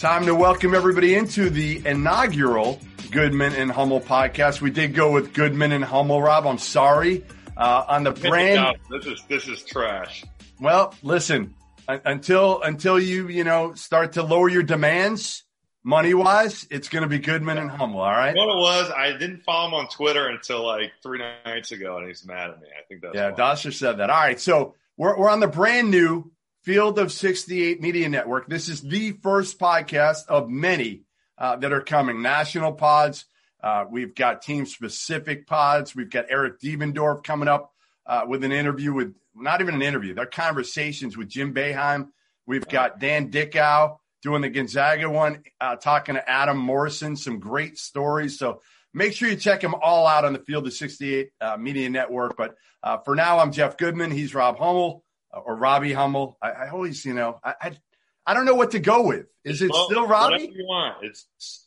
[0.00, 4.60] Time to welcome everybody into the inaugural Goodman and Hummel podcast.
[4.60, 6.46] We did go with Goodman and Hummel, Rob.
[6.46, 7.24] I'm sorry.
[7.56, 10.24] Uh, on the brand, this is this is trash.
[10.60, 11.54] well, listen,
[11.88, 15.42] until until you you know start to lower your demands
[15.82, 18.00] money wise, it's going to be Goodman and Hummel.
[18.00, 18.36] All right.
[18.36, 22.06] What it was, I didn't follow him on Twitter until like three nights ago, and
[22.06, 22.68] he's mad at me.
[22.68, 23.36] I think that's Yeah, why.
[23.36, 24.08] Dasher said that.
[24.10, 26.30] All right, so we're we're on the brand new
[26.68, 28.46] Field of 68 Media Network.
[28.46, 31.04] This is the first podcast of many
[31.38, 32.20] uh, that are coming.
[32.20, 33.24] National pods.
[33.62, 35.96] Uh, we've got team specific pods.
[35.96, 37.72] We've got Eric Diebendorf coming up
[38.04, 40.12] uh, with an interview with not even an interview.
[40.12, 42.08] They're conversations with Jim Boeheim.
[42.46, 47.16] We've got Dan Dickau doing the Gonzaga one, uh, talking to Adam Morrison.
[47.16, 48.38] Some great stories.
[48.38, 48.60] So
[48.92, 52.36] make sure you check them all out on the Field of 68 uh, Media Network.
[52.36, 54.10] But uh, for now, I'm Jeff Goodman.
[54.10, 55.02] He's Rob Hummel
[55.32, 56.36] or Robbie Hummel.
[56.42, 57.78] I, I always, you know, I, I
[58.26, 59.26] I don't know what to go with.
[59.44, 60.50] Is it Well, still Robbie?
[60.54, 61.04] you want.
[61.04, 61.66] It's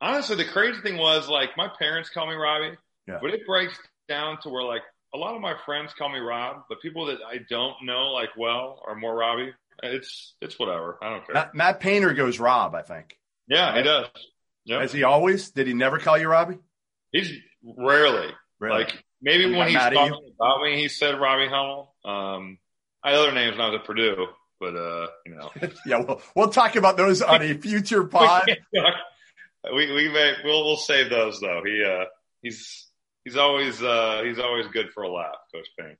[0.00, 2.76] honestly the crazy thing was like my parents call me Robbie,
[3.08, 3.18] Yeah.
[3.22, 3.78] but it breaks
[4.08, 4.82] down to where like
[5.14, 8.30] a lot of my friends call me Rob, but people that I don't know like
[8.36, 9.52] well are more Robbie.
[9.82, 10.98] It's it's whatever.
[11.02, 11.34] I don't care.
[11.34, 12.74] Matt, Matt Painter goes Rob.
[12.74, 13.16] I think.
[13.48, 14.06] yeah, he does.
[14.64, 15.50] Yeah, Has he always?
[15.50, 16.58] Did he never call you Robbie?
[17.10, 17.30] he's
[17.76, 18.28] rarely
[18.60, 20.10] like maybe He when he's mad at you?
[20.12, 21.94] talking about me, he said Robbie Hummel.
[22.04, 22.58] Um,
[23.02, 24.26] I other names was at Purdue,
[24.60, 25.50] but uh, you know.
[25.86, 26.00] yeah.
[26.00, 28.44] Well, we'll talk about those on a future pod.
[29.72, 31.62] we we may we'll we'll save those though.
[31.64, 32.04] He uh
[32.42, 32.86] he's
[33.24, 35.96] he's always uh he's always good for a laugh, Coach Payne.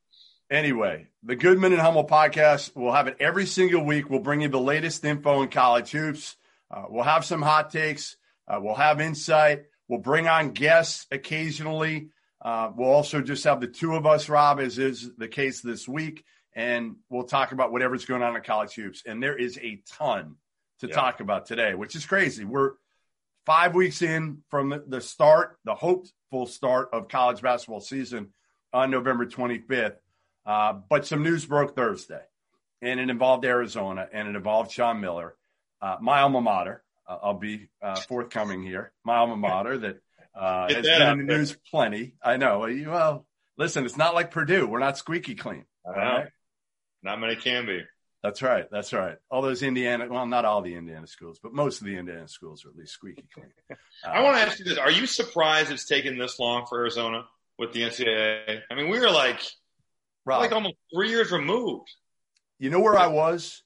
[0.50, 4.10] Anyway, the Goodman and Hummel podcast, we'll have it every single week.
[4.10, 6.36] We'll bring you the latest info in college hoops.
[6.70, 8.16] Uh, we'll have some hot takes.
[8.46, 9.64] Uh, we'll have insight.
[9.88, 12.10] We'll bring on guests occasionally.
[12.40, 15.88] Uh, we'll also just have the two of us, Rob, as is the case this
[15.88, 16.24] week.
[16.54, 19.02] And we'll talk about whatever's going on in college hoops.
[19.06, 20.36] And there is a ton
[20.80, 20.94] to Yeah.
[20.94, 22.44] talk about today, which is crazy.
[22.44, 22.72] We're
[23.46, 28.32] five weeks in from the- start, the hopeful start of college basketball season
[28.72, 29.96] on November 25th.
[30.44, 32.22] Uh, but some news broke Thursday,
[32.80, 35.36] and it involved Arizona and it involved Sean Miller,
[35.80, 36.82] uh, my alma mater.
[37.06, 38.92] Uh, I'll be uh, forthcoming here.
[39.04, 39.98] My alma mater that
[40.34, 42.14] uh, has that been in the news plenty.
[42.22, 42.60] I know.
[42.60, 43.26] Well,
[43.56, 44.66] listen, it's not like Purdue.
[44.66, 45.64] We're not squeaky clean.
[45.84, 46.28] All right?
[47.02, 47.82] Not many can be.
[48.22, 48.66] That's right.
[48.70, 49.16] That's right.
[49.30, 52.64] All those Indiana, well, not all the Indiana schools, but most of the Indiana schools
[52.64, 53.50] are at least squeaky clean.
[54.06, 57.24] I want to ask you this: Are you surprised it's taken this long for Arizona
[57.58, 58.60] with the NCAA?
[58.70, 59.40] I mean, we were like
[60.24, 61.90] like almost three years removed.
[62.60, 63.64] You know where I was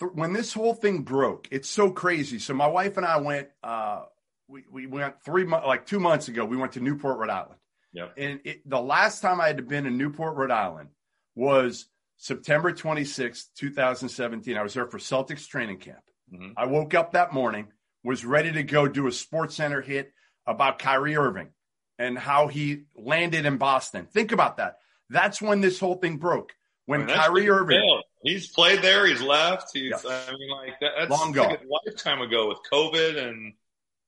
[0.00, 1.48] Th- when this whole thing broke.
[1.50, 2.38] It's so crazy.
[2.38, 3.48] So my wife and I went.
[3.62, 4.04] Uh,
[4.46, 6.46] we we went three months, like two months ago.
[6.46, 7.60] We went to Newport, Rhode Island.
[7.92, 8.14] Yep.
[8.16, 10.90] And it, the last time I had been in Newport, Rhode Island,
[11.34, 11.86] was
[12.18, 14.56] September 26, 2017.
[14.56, 16.02] I was there for Celtics training camp.
[16.32, 16.52] Mhm.
[16.56, 17.72] I woke up that morning,
[18.04, 20.12] was ready to go do a Sports Center hit
[20.46, 21.52] about Kyrie Irving
[21.98, 24.06] and how he landed in Boston.
[24.06, 24.78] Think about that.
[25.10, 26.52] That's when this whole thing broke.
[26.86, 27.80] When I mean, Kyrie Irving.
[27.80, 28.04] failed.
[28.22, 29.06] He's played there.
[29.06, 29.70] He's left.
[29.72, 29.90] He's.
[29.90, 30.04] Yes.
[30.04, 33.54] I mean, like that, that's Long like a lifetime ago with COVID, and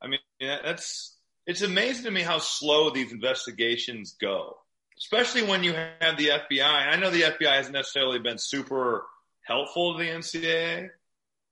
[0.02, 1.16] I mean, that's.
[1.46, 4.56] It's amazing to me how slow these investigations go,
[5.00, 6.62] especially when you have the FBI.
[6.62, 9.06] I know the FBI hasn't necessarily been super
[9.42, 10.90] helpful to the NCAA,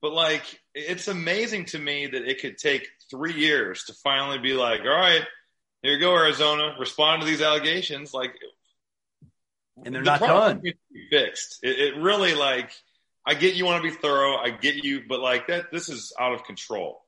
[0.01, 0.43] but like,
[0.75, 4.87] it's amazing to me that it could take three years to finally be like, all
[4.87, 5.23] right,
[5.81, 6.75] here you go, Arizona.
[6.79, 8.33] Respond to these allegations, like,
[9.83, 10.61] and they're the not done.
[11.09, 11.59] fixed.
[11.63, 12.71] It, it really like.
[13.25, 14.35] I get you want to be thorough.
[14.37, 17.01] I get you, but like that, this is out of control.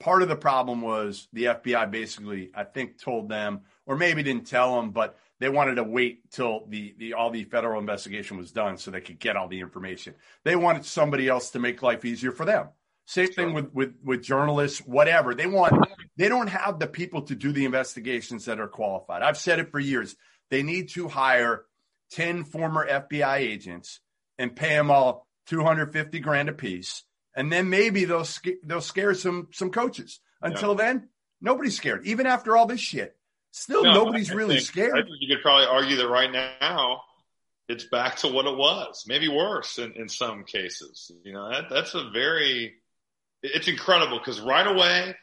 [0.00, 4.46] Part of the problem was the FBI basically, I think, told them, or maybe didn't
[4.46, 8.50] tell them, but they wanted to wait till the, the all the federal investigation was
[8.50, 10.14] done so they could get all the information.
[10.44, 12.68] They wanted somebody else to make life easier for them.
[13.06, 15.34] Same thing with, with, with journalists, whatever.
[15.34, 15.86] They want,
[16.18, 19.22] they don't have the people to do the investigations that are qualified.
[19.22, 20.14] I've said it for years.
[20.50, 21.64] They need to hire
[22.10, 24.00] 10 former FBI agents
[24.36, 27.02] and pay them all 250 grand a piece.
[27.34, 28.28] And then maybe they'll,
[28.62, 30.20] they'll scare some, some coaches.
[30.42, 30.84] Until yeah.
[30.84, 31.08] then,
[31.40, 32.04] nobody's scared.
[32.04, 33.16] Even after all this shit,
[33.58, 35.08] still no, nobody's really think, scared.
[35.18, 37.02] you could probably argue that right now
[37.68, 41.10] it's back to what it was, maybe worse in, in some cases.
[41.22, 42.74] You know, that, that's a very,
[43.42, 45.14] it's incredible because right away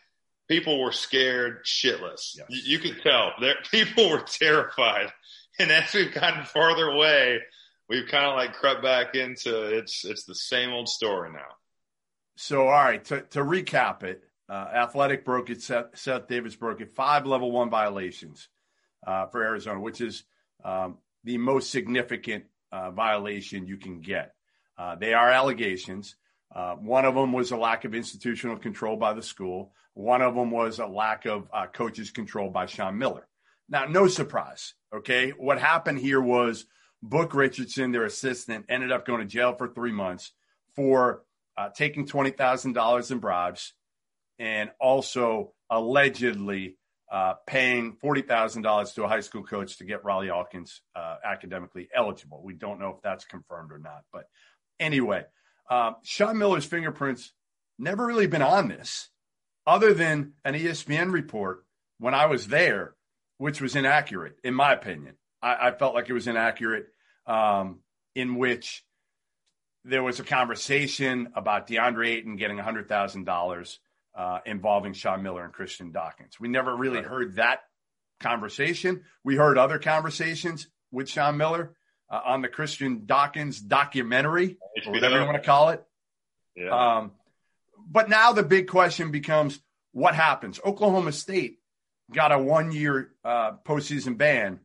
[0.47, 2.37] people were scared shitless.
[2.37, 2.45] Yes.
[2.49, 5.11] You, you, could tell that people were terrified.
[5.59, 7.39] And as we've gotten farther away,
[7.89, 11.39] we've kind of like crept back into it's it's the same old story now.
[12.37, 16.81] So, all right, to, to recap it, uh, Athletic broke it, Seth, Seth, Davis broke
[16.81, 18.49] it, five level one violations
[19.05, 20.23] uh, for Arizona, which is
[20.63, 24.33] um, the most significant uh, violation you can get.
[24.77, 26.15] Uh, they are allegations.
[26.53, 29.71] Uh, one of them was a lack of institutional control by the school.
[29.93, 33.27] One of them was a lack of uh, coaches' control by Sean Miller.
[33.67, 34.73] Now, no surprise.
[34.93, 35.31] Okay.
[35.31, 36.65] What happened here was
[37.01, 40.33] Book Richardson, their assistant, ended up going to jail for three months
[40.75, 41.23] for
[41.75, 43.73] taking $20,000 in bribes
[44.39, 46.77] and also allegedly
[47.11, 52.41] uh, paying $40,000 to a high school coach to get Rawle Alkins uh, academically eligible.
[52.43, 54.03] We don't know if that's confirmed or not.
[54.11, 54.25] But
[54.79, 55.25] anyway,
[55.69, 57.31] uh, Sean Miller's fingerprints
[57.77, 59.09] never really been on this,
[59.67, 61.65] other than an ESPN report
[61.99, 62.95] when I was there,
[63.37, 65.15] which was inaccurate, in my opinion.
[65.41, 66.87] I, I felt like it was inaccurate,
[67.27, 67.79] um,
[68.15, 68.83] in which
[69.83, 73.77] there was a conversation about DeAndre Ayton getting $100,000
[74.15, 76.39] uh, involving Sean Miller and Christian Dawkins.
[76.39, 77.61] We never really heard that
[78.19, 79.03] conversation.
[79.23, 81.75] We heard other conversations with Sean Miller
[82.09, 85.83] uh, on the Christian Dawkins documentary, or whatever you want to call it.
[86.55, 86.69] Yeah.
[86.69, 87.11] Um,
[87.87, 89.59] but now the big question becomes
[89.91, 90.59] what happens?
[90.63, 91.59] Oklahoma State
[92.11, 94.59] got a one year uh, postseason ban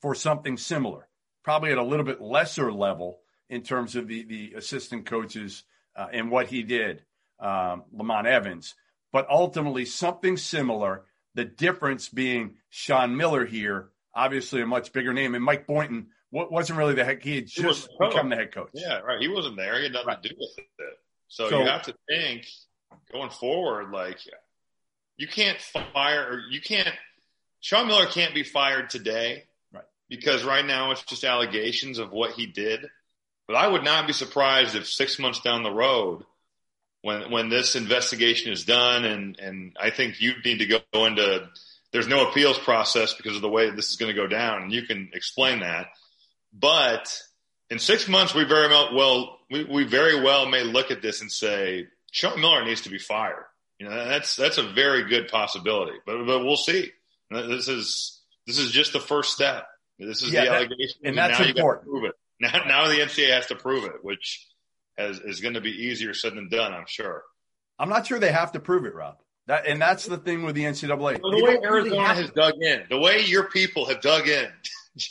[0.00, 1.08] for something similar,
[1.42, 5.64] probably at a little bit lesser level in terms of the, the assistant coaches
[5.96, 7.02] uh, and what he did,
[7.40, 8.74] um, Lamont Evans.
[9.12, 11.04] But ultimately, something similar.
[11.34, 16.78] The difference being Sean Miller here, obviously a much bigger name, and Mike Boynton wasn't
[16.78, 17.22] really the head.
[17.22, 18.70] He had just he become the head coach.
[18.72, 19.20] Yeah, right.
[19.20, 19.78] He wasn't there.
[19.78, 20.22] He had nothing right.
[20.22, 20.98] to do with it.
[21.28, 22.46] So, so you have to think
[23.12, 24.18] going forward, like
[25.16, 25.60] you can't
[25.92, 26.94] fire or you can't.
[27.60, 29.84] Sean Miller can't be fired today, right?
[30.08, 32.86] Because right now it's just allegations of what he did.
[33.46, 36.24] But I would not be surprised if six months down the road,
[37.04, 41.46] when when this investigation is done, and and I think you need to go into
[41.92, 44.72] there's no appeals process because of the way this is going to go down, and
[44.72, 45.88] you can explain that.
[46.50, 47.14] But
[47.68, 51.20] in six months, we very well, well we, we very well may look at this
[51.20, 53.44] and say Sean Miller needs to be fired.
[53.78, 56.90] You know, that's that's a very good possibility, but but we'll see.
[57.30, 59.66] This is this is just the first step.
[59.98, 61.86] This is yeah, the allegation, and, and that's important.
[61.86, 62.14] prove it.
[62.40, 64.46] Now, now the NCAA has to prove it, which
[64.96, 67.22] has, is going to be easier said than done, I'm sure.
[67.78, 69.16] I'm not sure they have to prove it, Rob.
[69.46, 71.20] That, and that's the thing with the NCAA.
[71.20, 74.48] the way Arizona really has dug in, the way your people have dug in.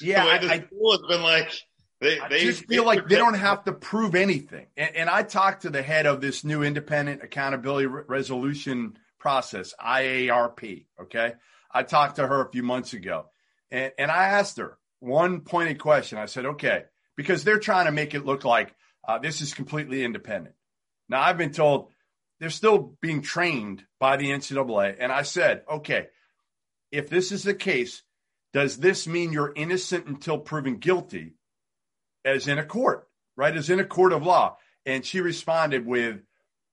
[0.00, 1.50] yeah, the way the I, school has been like,
[2.00, 4.66] they, I they, just feel like they don't have to prove anything.
[4.76, 9.74] And, and, I talked to the head of this new independent accountability re- resolution process,
[9.80, 10.86] IARP.
[11.02, 11.34] Okay.
[11.72, 13.26] I talked to her a few months ago
[13.70, 16.18] and, and I asked her one pointed question.
[16.18, 16.84] I said, okay,
[17.16, 18.74] because they're trying to make it look like
[19.14, 20.54] uh, this is completely independent.
[21.08, 21.90] Now, I've been told
[22.38, 24.96] they're still being trained by the NCAA.
[24.98, 26.08] And I said, okay,
[26.90, 28.02] if this is the case,
[28.52, 31.34] does this mean you're innocent until proven guilty?
[32.24, 33.56] as in a court, right?
[33.56, 34.56] As in a court of law.
[34.86, 36.20] And she responded with,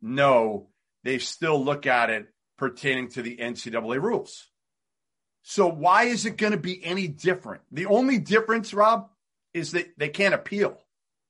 [0.01, 0.70] no,
[1.03, 2.27] they still look at it
[2.58, 4.48] pertaining to the NCAA rules.
[5.44, 7.62] So why is it going to be any different?
[7.72, 9.10] The only difference, Rob,
[9.53, 10.77] is that they can't appeal.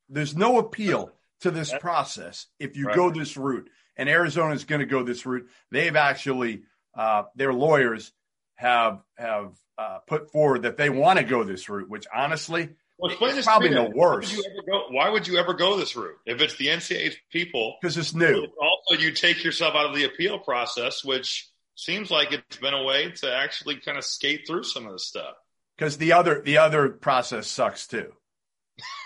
[0.10, 1.12] There's no appeal
[1.42, 2.96] to this process if you right.
[2.96, 3.70] go this route.
[3.96, 5.48] And Arizona is going to go this route.
[5.72, 6.64] They've actually,
[6.96, 8.12] uh, their lawyers
[8.56, 13.12] have have uh, put forward that they want to go this route, which honestly well,
[13.22, 14.36] it's probably no worse.
[14.36, 17.76] Why would, go, why would, you ever go this route if it's the NCAA's people?
[17.80, 18.48] Because it's new.
[18.60, 22.84] Also, you take yourself out of the appeal process, which seems like it's been a
[22.84, 25.36] way to actually kind of skate through some of the stuff.
[25.78, 28.12] Because the other the other process sucks too.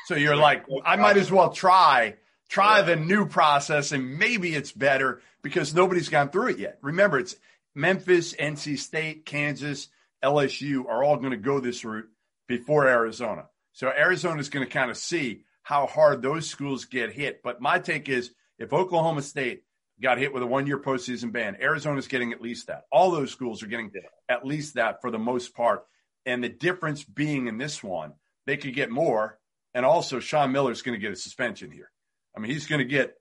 [0.06, 2.16] So you're like, I might as well try
[2.50, 2.86] try yeah.
[2.86, 6.80] the new process and maybe it's better because nobody's gone through it yet.
[6.82, 7.36] Remember, it's
[7.74, 9.88] Memphis, NC State, Kansas,
[10.24, 12.10] LSU are all going to go this route
[12.48, 13.46] before Arizona.
[13.74, 17.42] So Arizona is going to kind of see how hard those schools get hit.
[17.42, 19.64] But my take is if Oklahoma State
[20.02, 22.84] got hit with a one year postseason ban, Arizona's getting at least that.
[22.92, 23.92] All those schools are getting
[24.28, 25.86] at least that for the most part.
[26.26, 28.14] And the difference being in this one,
[28.46, 29.40] they could get more.
[29.74, 31.90] And also, Sean Miller's going to get a suspension here.
[32.36, 33.16] I mean, he's going to get.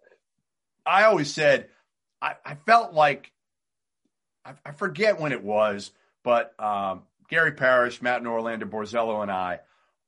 [0.84, 1.68] I always said,
[2.20, 3.32] I, I felt like,
[4.44, 5.92] I, I, forget when it was,
[6.24, 9.60] but um, Gary Parrish, Matt Norlander, Borzello, and I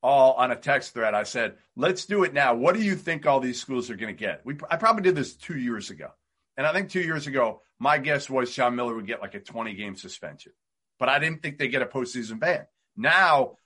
[0.03, 1.15] all on a text thread.
[1.15, 2.55] I said, let's do it now.
[2.55, 4.45] What do you think all these schools are going to get?
[4.45, 6.09] We, I probably did this two years ago.
[6.57, 9.41] And I think two years ago, my guess was Sean Miller would get like a
[9.41, 10.53] 20 game suspension,
[10.99, 12.67] but I didn't think they get a postseason ban.
[12.97, 13.57] Now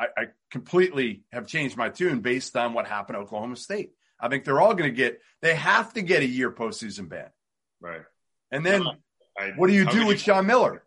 [0.00, 3.90] I, I completely have changed my tune based on what happened at Oklahoma State.
[4.18, 7.28] I think they're all going to get, they have to get a year postseason ban.
[7.80, 8.02] Right.
[8.50, 8.86] And then
[9.38, 10.82] I, what do you do with you, Sean Miller?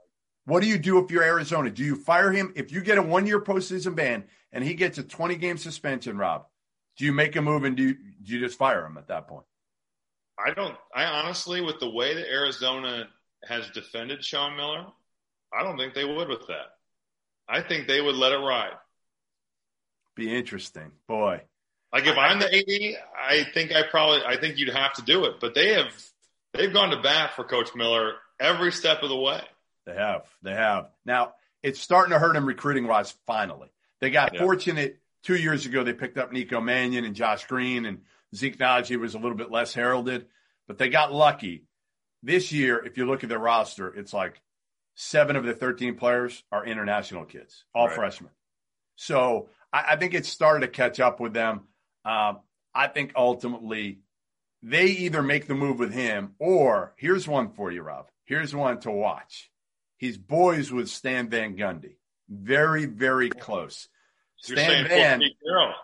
[0.46, 1.70] What do you do if you're Arizona?
[1.70, 2.54] Do you fire him?
[2.56, 6.18] If you get a one year postseason ban and he gets a 20 game suspension,
[6.18, 6.46] Rob,
[6.98, 9.28] do you make a move and do you, do you just fire him at that
[9.28, 9.46] point?
[10.38, 13.08] I don't, I honestly, with the way that Arizona
[13.48, 14.86] has defended Sean Miller,
[15.58, 16.74] I don't think they would with that.
[17.48, 18.74] I think they would let it ride.
[20.16, 20.92] Be interesting.
[21.08, 21.42] Boy.
[21.92, 25.26] Like if I'm the AD, I think I probably, I think you'd have to do
[25.26, 25.94] it, but they have,
[26.54, 29.42] they've gone to bat for Coach Miller every step of the way.
[29.86, 30.24] They have.
[30.42, 30.90] They have.
[31.06, 33.70] Now, it's starting to hurt them recruiting wise, finally.
[34.02, 34.42] They got yeah.
[34.42, 35.84] fortunate two years ago.
[35.84, 38.02] They picked up Nico Mannion and Josh Green, and
[38.36, 40.26] Zeke Nnaji was a little bit less heralded,
[40.68, 41.64] but they got lucky.
[42.22, 44.42] This year, if you look at their roster, it's like
[44.96, 47.96] seven of the 13 players are international kids, all right.
[47.96, 48.32] freshmen.
[48.96, 51.62] So I, I, think it's started to catch up with them.
[52.06, 52.40] Um,
[52.74, 54.00] I think ultimately
[54.62, 58.08] they either make the move with him or here's one for you, Rob.
[58.26, 59.52] Here's one to watch.
[59.98, 61.96] He's boys with Stan Van Gundy.
[62.30, 63.88] Very, very close.
[64.46, 65.22] You're Stan Van,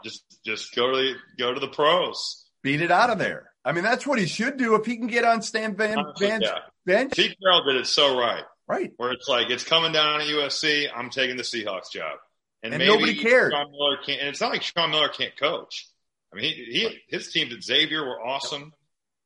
[0.04, 2.46] just just go to the, go to the pros.
[2.62, 3.52] Beat it out of there.
[3.64, 6.44] I mean, that's what he should do if he can get on Stan Van Van's
[6.44, 6.60] yeah.
[6.86, 7.14] bench.
[7.14, 8.44] Pete Carroll did it so right.
[8.68, 8.92] Right.
[8.98, 10.88] Where it's like it's coming down at USC.
[10.94, 12.18] I'm taking the Seahawks job,
[12.64, 13.52] and, and nobody cared.
[13.52, 15.88] Sean Miller can't, and it's not like Sean Miller can't coach.
[16.32, 18.74] I mean, he, he his teams at Xavier were awesome.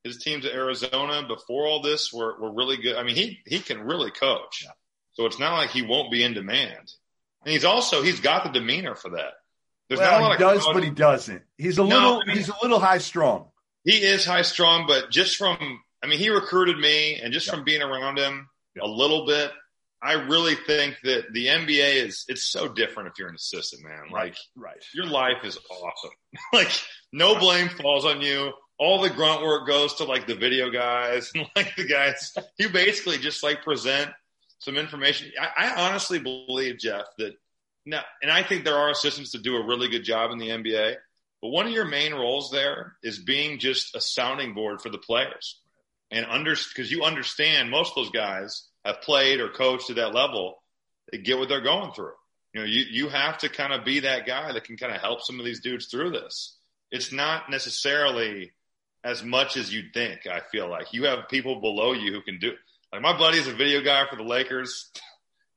[0.03, 2.95] His teams at Arizona before all this were, were really good.
[2.95, 4.65] I mean, he he can really coach.
[5.13, 6.91] So it's not like he won't be in demand.
[7.45, 9.33] And he's also he's got the demeanor for that.
[9.89, 11.43] There's well, not a lot he does, but he doesn't.
[11.57, 13.49] He's a no, little I mean, he's a little high strong.
[13.83, 15.57] He is high strong, but just from
[16.03, 18.49] I mean, he recruited me, and just from being around him
[18.81, 19.51] a little bit,
[20.03, 24.11] I really think that the NBA is it's so different if you're an assistant, man.
[24.11, 26.11] Like, right, your life is awesome.
[26.53, 26.71] like,
[27.13, 28.51] no blame falls on you.
[28.77, 32.33] All the grunt work goes to like the video guys and like the guys.
[32.59, 34.11] You basically just like present
[34.59, 35.31] some information.
[35.39, 37.33] I, I honestly believe, Jeff, that
[37.85, 40.49] now, and I think there are assistants that do a really good job in the
[40.49, 40.95] NBA,
[41.41, 44.97] but one of your main roles there is being just a sounding board for the
[44.97, 45.61] players
[46.11, 50.13] and under, cause you understand most of those guys have played or coached at that
[50.13, 50.61] level.
[51.11, 52.13] They get what they're going through.
[52.53, 55.01] You know, you, you have to kind of be that guy that can kind of
[55.01, 56.57] help some of these dudes through this.
[56.91, 58.51] It's not necessarily
[59.03, 60.27] as much as you'd think.
[60.27, 62.53] I feel like you have people below you who can do
[62.93, 64.91] like my buddy's a video guy for the Lakers.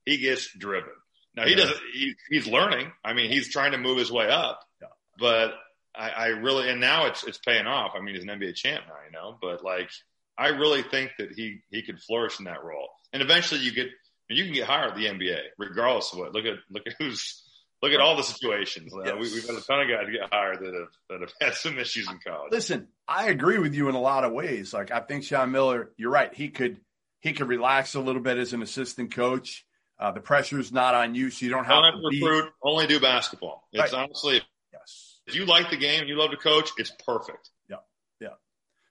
[0.06, 0.90] He gets driven.
[1.36, 1.76] Now he doesn't.
[1.92, 2.90] He, he's learning.
[3.04, 4.60] I mean, he's trying to move his way up.
[4.80, 4.88] Yeah.
[5.18, 5.52] But
[5.94, 7.92] I, I really and now it's it's paying off.
[7.94, 9.36] I mean, he's an NBA champ now, you know.
[9.40, 9.90] But like,
[10.38, 12.88] I really think that he he could flourish in that role.
[13.12, 13.88] And eventually, you get
[14.28, 16.32] you can get hired at the NBA, regardless of what.
[16.34, 17.42] Look at look at who's
[17.82, 18.92] look at all the situations.
[19.04, 19.12] Yes.
[19.12, 21.54] Uh, we, have had a ton of guys get hired that have that have had
[21.54, 22.52] some issues in college.
[22.52, 24.72] Listen, I agree with you in a lot of ways.
[24.72, 26.32] Like I think Sean Miller, you're right.
[26.34, 26.80] He could
[27.20, 29.64] he could relax a little bit as an assistant coach.
[29.98, 32.52] Uh, the pressure's not on you, so you don't have, don't to, recruit.
[32.62, 33.66] Only do basketball.
[33.72, 34.02] It's right.
[34.02, 35.20] honestly, yes.
[35.26, 37.50] If you like the game and you love to coach, it's perfect.
[37.70, 37.76] Yeah,
[38.20, 38.34] yeah.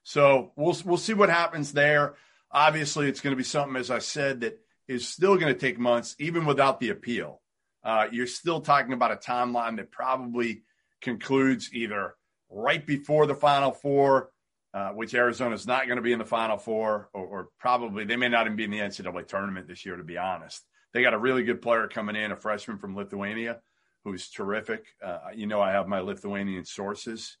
[0.02, 2.14] So we'll we'll see what happens there.
[2.56, 4.58] Obviously, it's going to be something, as I said, that
[4.88, 7.42] is still going to take months, even without the appeal.
[7.84, 10.62] Uh, you're still talking about a timeline that probably
[11.02, 12.14] concludes either
[12.50, 14.30] right before the Final Four
[14.76, 18.04] uh, which Arizona is not going to be in the Final Four, or, or, probably
[18.04, 20.62] they may not even be in the NCAA tournament this year, to be honest.
[20.92, 23.60] They got a really good player coming in, a freshman from Lithuania,
[24.04, 24.84] who's terrific.
[25.02, 27.38] Uh, you know, I have my Lithuanian sources.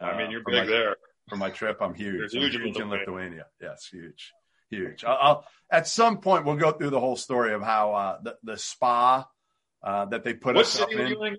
[0.00, 0.96] I mean, you're uh, big my, there.
[1.28, 2.30] For my trip, I'm huge.
[2.30, 2.98] huge, I'm huge in Lithuania.
[2.98, 3.46] Lithuania.
[3.60, 4.32] Yes, huge.
[4.70, 5.04] Huge.
[5.04, 8.36] I'll, I'll, at some point we'll go through the whole story of how uh, the
[8.42, 9.26] the spa
[9.82, 11.12] uh, that they put what us city up were in.
[11.12, 11.36] you in?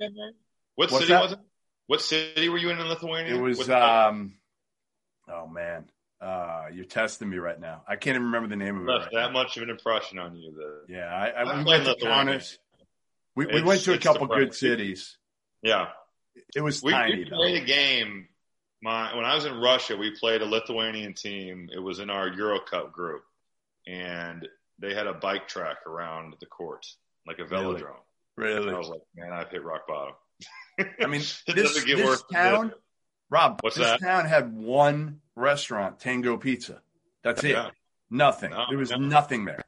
[0.76, 1.22] What What's city that?
[1.24, 1.40] was it?
[1.88, 3.36] What city were you in in Lithuania?
[3.36, 4.34] It was um,
[5.30, 5.86] oh man,
[6.22, 7.84] uh, you're testing me right now.
[7.88, 8.92] I can't even remember the name of it.
[8.92, 9.42] left Right that now.
[9.44, 10.54] much of an impression on you.
[10.58, 10.94] though.
[10.94, 11.96] Yeah, I, I, I we went to.
[11.96, 12.58] Kaunas.
[13.36, 15.16] We, we went to a couple good cities.
[15.62, 15.90] yeah,
[16.56, 17.18] It was we, tiny.
[17.24, 17.36] we though.
[17.36, 18.28] played a game.
[18.82, 21.70] My when I was in Russia, we played a Lithuanian team.
[21.74, 23.24] It was in our Euro Cup group,
[23.88, 24.48] and
[24.80, 26.86] they had a bike track around the court,
[27.26, 27.96] like a velodrome.
[28.36, 28.68] Really?
[28.68, 30.14] And I was like, man, I've hit rock bottom.
[30.80, 32.72] I mean, this, this town.
[33.30, 34.00] Rob, What's this that?
[34.00, 36.82] town had one restaurant, Tango Pizza.
[37.24, 37.52] That's it.
[37.52, 37.72] Yeah.
[38.10, 38.52] Nothing.
[38.52, 38.98] No, there was no.
[38.98, 39.64] nothing there.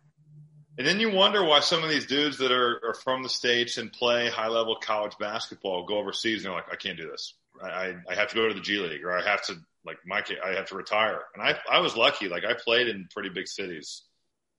[0.78, 3.78] And then you wonder why some of these dudes that are, are from the states
[3.78, 7.34] and play high level college basketball go overseas and they're like, I can't do this.
[7.62, 10.22] I, I, have to go to the G League or I have to like my
[10.22, 11.22] kid, I have to retire.
[11.34, 12.28] And I I was lucky.
[12.30, 14.04] Like I played in pretty big cities,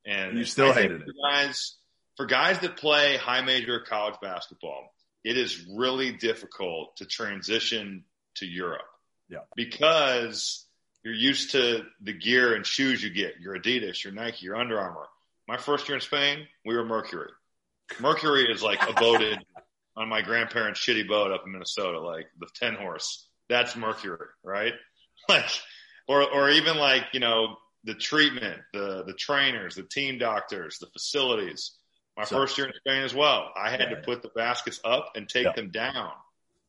[0.07, 1.07] and You still I hated it.
[1.07, 1.77] for guys
[2.17, 4.93] for guys that play high major college basketball.
[5.23, 8.05] It is really difficult to transition
[8.37, 8.83] to Europe.
[9.31, 9.41] Yeah.
[9.55, 10.67] because
[11.05, 13.39] you're used to the gear and shoes you get.
[13.41, 15.07] Your Adidas, your Nike, your Under Armour.
[15.47, 17.31] My first year in Spain, we were Mercury.
[18.01, 19.39] Mercury is like a boated
[19.97, 23.27] on my grandparents' shitty boat up in Minnesota, like the ten horse.
[23.49, 24.75] That's Mercury, right?
[25.29, 25.45] Like,
[26.09, 30.87] or or even like you know the treatment, the the trainers, the team doctors, the
[30.87, 31.73] facilities.
[32.17, 33.53] My So- first year in Spain as well.
[33.57, 33.89] I had Yeah.
[33.91, 35.53] to put the baskets up and take Yeah.
[35.53, 36.13] them down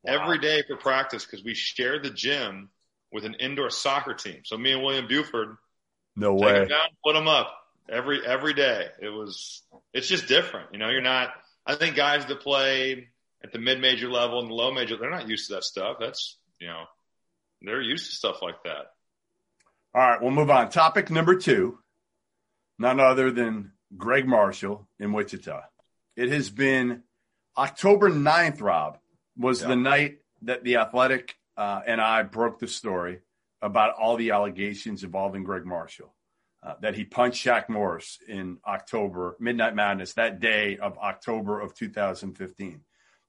[0.03, 0.13] Wow.
[0.23, 2.69] every day for practice because we shared the gym
[3.11, 4.41] with an indoor soccer team.
[4.45, 5.57] So me and William Buford
[6.15, 6.53] No take way.
[6.59, 7.57] them down, put them up
[7.89, 8.89] every every day.
[9.01, 9.63] It was
[9.93, 10.73] it's just different.
[10.73, 11.33] You know, you're not.
[11.65, 13.09] I think guys that play
[13.43, 15.97] at the mid major level and the low major, they're not used to that stuff.
[15.99, 16.83] That's you know,
[17.61, 18.87] they're used to stuff like that.
[19.93, 20.69] All right, we'll move on.
[20.69, 21.79] Topic number two,
[22.79, 25.61] none other than Greg Marshall in Wichita.
[26.15, 27.03] It has been
[27.57, 28.99] October 9th, Rob,
[29.37, 29.69] was Yeah.
[29.69, 33.19] the night that the athletic uh, and I broke the story
[33.61, 36.13] about all the allegations involving Greg Marshall.
[36.63, 41.73] Uh, that he punched Shaq Morris in October, Midnight Madness, that day of October of
[41.73, 42.81] 2015.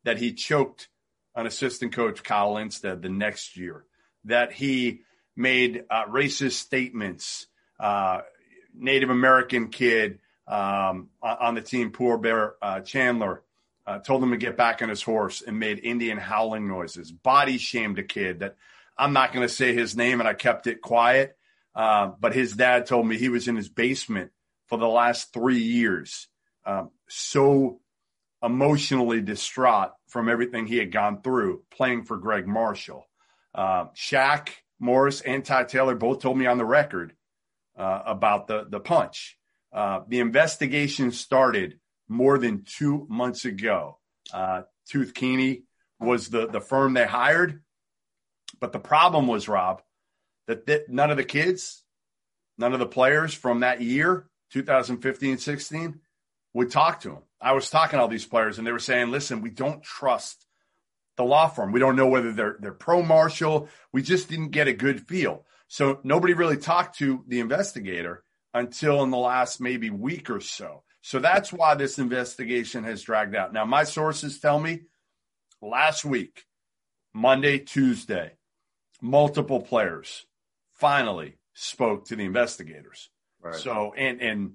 [0.05, 0.89] That he choked
[1.35, 3.85] an assistant coach, Kyle Lindsted, the next year.
[4.25, 5.03] That he
[5.37, 7.47] made uh, racist statements.
[7.79, 8.23] Uh,
[8.75, 13.43] Native American kid um, on on the team, Poor Bear uh, Chandler,
[13.87, 17.11] uh, told him to get back on his horse and made Indian howling noises.
[17.13, 18.57] Body shamed a kid that
[18.97, 21.37] I'm not going to say his name, and I kept it quiet.
[21.75, 24.31] Uh, but his dad told me he was in his basement
[24.67, 26.29] for the last three years,
[26.65, 27.81] um, so
[28.43, 33.07] emotionally distraught from everything he had gone through playing for Greg Marshall.
[33.55, 34.49] Uh, Shaq
[34.81, 37.15] Morris and Ty Taylor both told me on the record
[37.77, 39.39] uh, about the the punch.
[39.73, 41.79] Uh, the investigation started
[42.09, 43.99] more than two months ago.
[44.33, 45.63] Uh, Tooth Keeney
[46.01, 47.63] was the the firm they hired,
[48.61, 49.83] but the problem was Rob
[50.47, 51.83] that th- none of the kids,
[52.59, 56.01] none of the players from that year, 2015-16,
[56.55, 57.23] would talk to him.
[57.41, 60.47] I was talking to all these players, and they were saying, "Listen, we don't trust."
[61.17, 61.73] the law firm.
[61.73, 63.69] We don't know whether they're they're pro Marshall.
[63.93, 65.45] We just didn't get a good feel.
[65.69, 70.83] So nobody really talked to the investigator until in the last maybe week or so.
[71.01, 73.53] So that's why this investigation has dragged out.
[73.53, 74.83] Now my sources tell me
[75.61, 76.45] last week,
[77.13, 78.33] Monday, Tuesday,
[79.01, 80.27] multiple players
[80.75, 83.11] finally spoke to the investigators.
[83.41, 83.55] Right.
[83.55, 84.53] So and and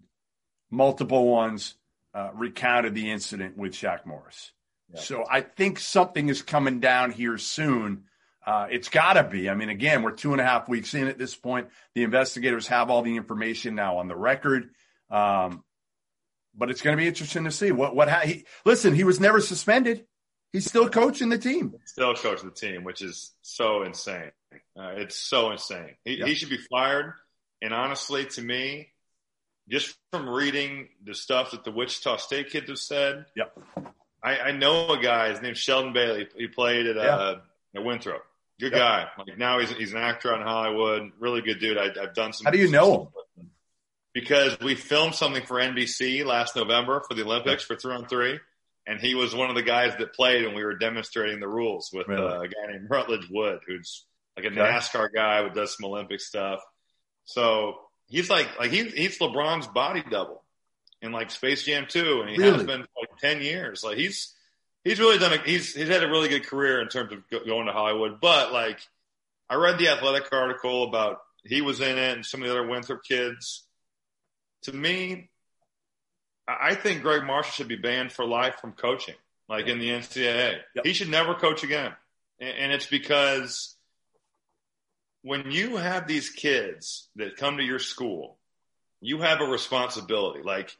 [0.69, 1.75] multiple ones
[2.17, 4.51] uh, recounted the incident with Shaq Morris.
[4.93, 5.01] Yeah.
[5.01, 8.05] So I think something is coming down here soon.
[8.45, 9.49] Uh, it's got to be.
[9.49, 11.67] I mean, again, we're two and a half weeks in at this point.
[11.95, 14.69] The investigators have all the information now on the record.
[15.11, 15.63] Um,
[16.55, 18.95] but it's going to be interesting to see what what ha- he listen.
[18.95, 20.05] He was never suspended.
[20.53, 21.75] He's still coaching the team.
[21.85, 24.31] Still coach the team, which is so insane.
[24.79, 25.95] Uh, it's so insane.
[26.05, 26.25] He, Yeah.
[26.25, 27.13] he should be fired.
[27.61, 28.87] And honestly, to me,
[29.69, 33.57] just from reading the stuff that the Wichita State kids have said, Yep.
[34.23, 35.29] I, I know a guy.
[35.29, 36.27] His name's Sheldon Bailey.
[36.35, 37.35] He played at uh,
[37.75, 38.23] at Winthrop.
[38.59, 38.79] Good Yep.
[38.81, 39.07] guy.
[39.17, 41.11] Like now he's he's an actor on Hollywood.
[41.19, 41.77] Really good dude.
[41.77, 42.45] I, I've done some.
[42.45, 43.49] How do you know him?
[44.13, 48.39] Because we filmed something for NBC last November for the Olympics for three on three,
[48.87, 51.91] and he was one of the guys that played, and we were demonstrating the rules
[51.93, 52.25] with Really?
[52.25, 54.49] uh, a guy named Rutledge Wood, who's like a.
[54.49, 56.61] NASCAR guy who does some Olympic stuff.
[57.25, 57.75] So
[58.07, 60.43] he's like like he's he's LeBron's body double
[61.01, 62.65] in like Space Jam 2, and he has Really?
[62.65, 63.83] been for like ten years.
[63.83, 64.33] Like he's
[64.83, 67.45] he's really done a, he's he's had a really good career in terms of go-
[67.45, 68.19] going to Hollywood.
[68.21, 68.79] But like
[69.49, 72.67] I read the athletic article about he was in it and some of the other
[72.67, 73.63] Winthrop kids.
[74.63, 75.29] to me,
[76.47, 79.15] I think Greg Marshall should be banned for life from coaching,
[79.47, 80.57] like in the NCAA.
[80.75, 80.85] Yep.
[80.85, 81.93] He should never coach again.
[82.39, 83.75] And it's because
[85.27, 88.37] when you have these kids that come to your school,
[89.01, 90.41] you have a responsibility.
[90.41, 90.75] Like,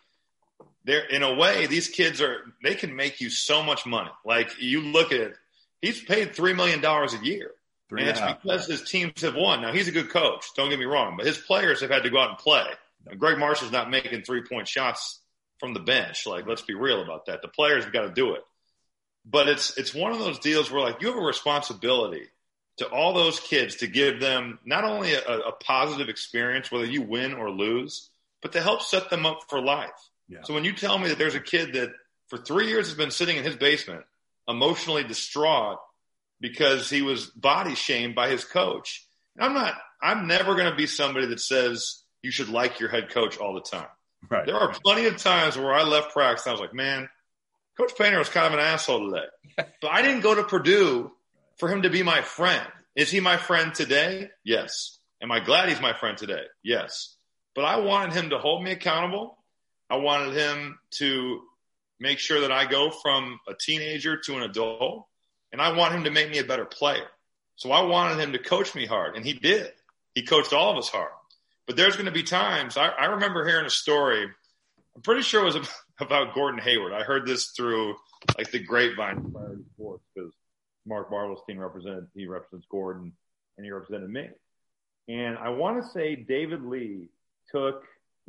[0.86, 4.10] they're in a way, these kids are, they can make you so much money.
[4.26, 5.34] Like, you look at
[5.82, 7.52] he's paid $3 million a year.
[7.90, 9.62] Three and, it's because his teams have won.
[9.62, 12.10] Now, he's a good coach, don't get me wrong, but his players have had to
[12.10, 12.66] go out and play.
[13.18, 15.20] Gregg Marshall's not making three point shots
[15.60, 16.26] from the bench.
[16.26, 17.42] Like, let's be real about that.
[17.42, 18.44] The players have got to do it.
[19.26, 22.28] But it's it's one of those deals where like you have a responsibility
[22.78, 27.02] to all those kids to give them not only a, a positive experience, whether you
[27.02, 28.10] win or lose,
[28.42, 29.90] but to help set them up for life.
[30.30, 30.40] Yeah.
[30.44, 31.90] So when you tell me that there's a kid that
[32.28, 34.04] for three years has been sitting in his basement,
[34.48, 35.80] emotionally distraught
[36.40, 39.06] because he was body shamed by his coach,
[39.40, 39.76] I'm not.
[40.02, 43.56] I'm never going to be somebody that says you should like your head coach all
[43.56, 43.88] the time.
[44.30, 44.46] Right.
[44.46, 47.10] There are plenty of times where I left practice and I was like, man,
[47.78, 49.26] Coach Painter was kind of an asshole today.
[49.82, 51.12] but I didn't go to Purdue
[51.58, 52.68] for him to be my friend.
[52.96, 54.30] Is he my friend today?
[54.44, 54.98] Yes.
[55.22, 56.44] Am I glad he's my friend today?
[56.64, 57.16] Yes.
[57.56, 59.38] But I wanted him to hold me accountable.
[59.90, 61.42] I wanted him to
[62.00, 65.08] make sure that I go from a teenager to an adult.
[65.52, 67.08] And I want him to make me a better player.
[67.56, 69.16] So I wanted him to coach me hard.
[69.16, 69.72] And he did.
[70.14, 71.12] He coached all of us hard.
[71.66, 74.28] But there's going to be times, I, I remember hearing a story,
[74.96, 76.94] I'm pretty sure it was about Gordon Hayward.
[76.94, 77.96] I heard this through
[78.38, 80.32] like the grapevine prior to sports because
[80.88, 83.12] Mark Bartelstein represented, he represents Gordon
[83.58, 84.30] and he represented me.
[85.10, 87.10] And I want to say David Lee
[87.52, 87.84] took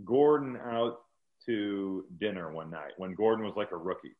[0.04, 1.00] Gordon out
[1.46, 4.16] to dinner one night when Gordon was like a rookie.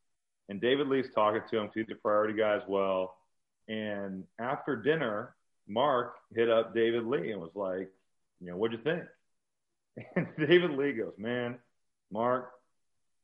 [0.49, 3.17] And David Lee's talking to him, he's a priority guy as well.
[3.69, 5.35] And after dinner,
[5.67, 7.91] Mark hit up David Lee and was like,
[8.41, 9.05] you know, what'd you think?
[10.15, 11.59] And David Lee goes, man,
[12.13, 12.53] Mark,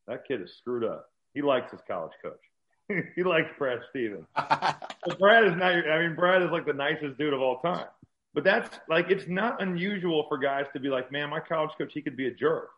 [0.08, 1.08] that kid is screwed up.
[1.32, 2.40] He likes his college coach.
[3.16, 4.26] he likes Brad Stevens.
[4.34, 7.86] but Brad is not, I mean, Brad is like the nicest dude of all time.
[8.34, 11.92] But that's like, it's not unusual for guys to be like, man, my college coach,
[11.94, 12.68] he could be a jerk.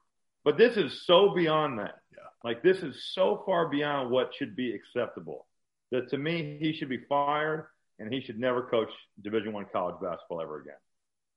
[0.45, 1.97] But this is so beyond that.
[2.13, 2.19] Yeah.
[2.45, 5.47] Like, this is so far beyond what should be acceptable
[5.93, 7.67] that to me, he should be fired
[7.99, 8.91] and he should never coach
[9.23, 10.75] Division One college basketball ever again.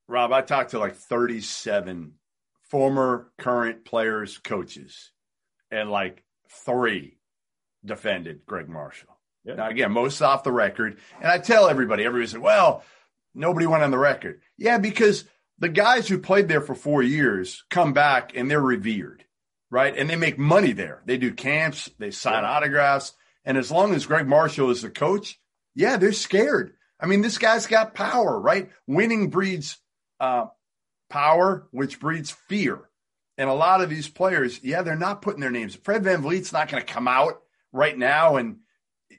[0.08, 2.14] Rob, I talked to like 37
[2.70, 5.12] former, current players, coaches,
[5.72, 6.24] and like
[6.66, 7.19] three
[7.84, 9.18] defended Greg Marshall.
[9.44, 9.56] Yeah.
[9.56, 10.98] Now, again, most off the record.
[11.20, 12.84] And I tell everybody, everybody said, well,
[13.34, 14.42] nobody went on the record.
[14.58, 15.26] Yeah, because
[15.58, 19.24] the guys who played there for four years come back and they're revered,
[19.70, 19.96] right?
[19.96, 21.02] And they make money there.
[21.06, 22.50] They do camps, they sign yeah.
[22.50, 23.14] autographs.
[23.46, 25.40] And as long as Greg Marshall is the coach,
[25.74, 26.74] yeah, they're scared.
[27.00, 28.70] I mean, this guy's got power, right?
[28.86, 29.78] Winning breeds
[30.20, 30.48] uh,
[31.10, 32.82] power, which breeds fear.
[33.38, 35.76] And a lot of these players, yeah, they're not putting their names.
[35.76, 38.58] Fred Van VanVleet's not going to come out right now and,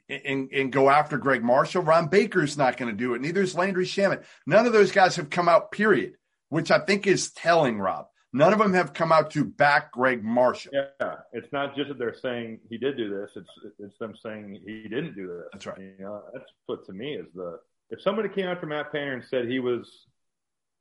[0.09, 1.83] and and go after Greg Marshall.
[1.83, 3.21] Ron Baker's not going to do it.
[3.21, 4.23] Neither is Landry Shamet.
[4.45, 6.15] None of those guys have come out, period,
[6.49, 8.07] which I think is telling, Rob.
[8.33, 10.71] None of them have come out to back Greg Marshall.
[10.73, 14.61] Yeah, it's not just that they're saying he did do this; it's it's them saying
[14.65, 15.47] he didn't do this.
[15.51, 15.79] That's right.
[15.79, 17.59] You know, that's what to me is the
[17.89, 20.05] if somebody came out to Matt Painter and said he was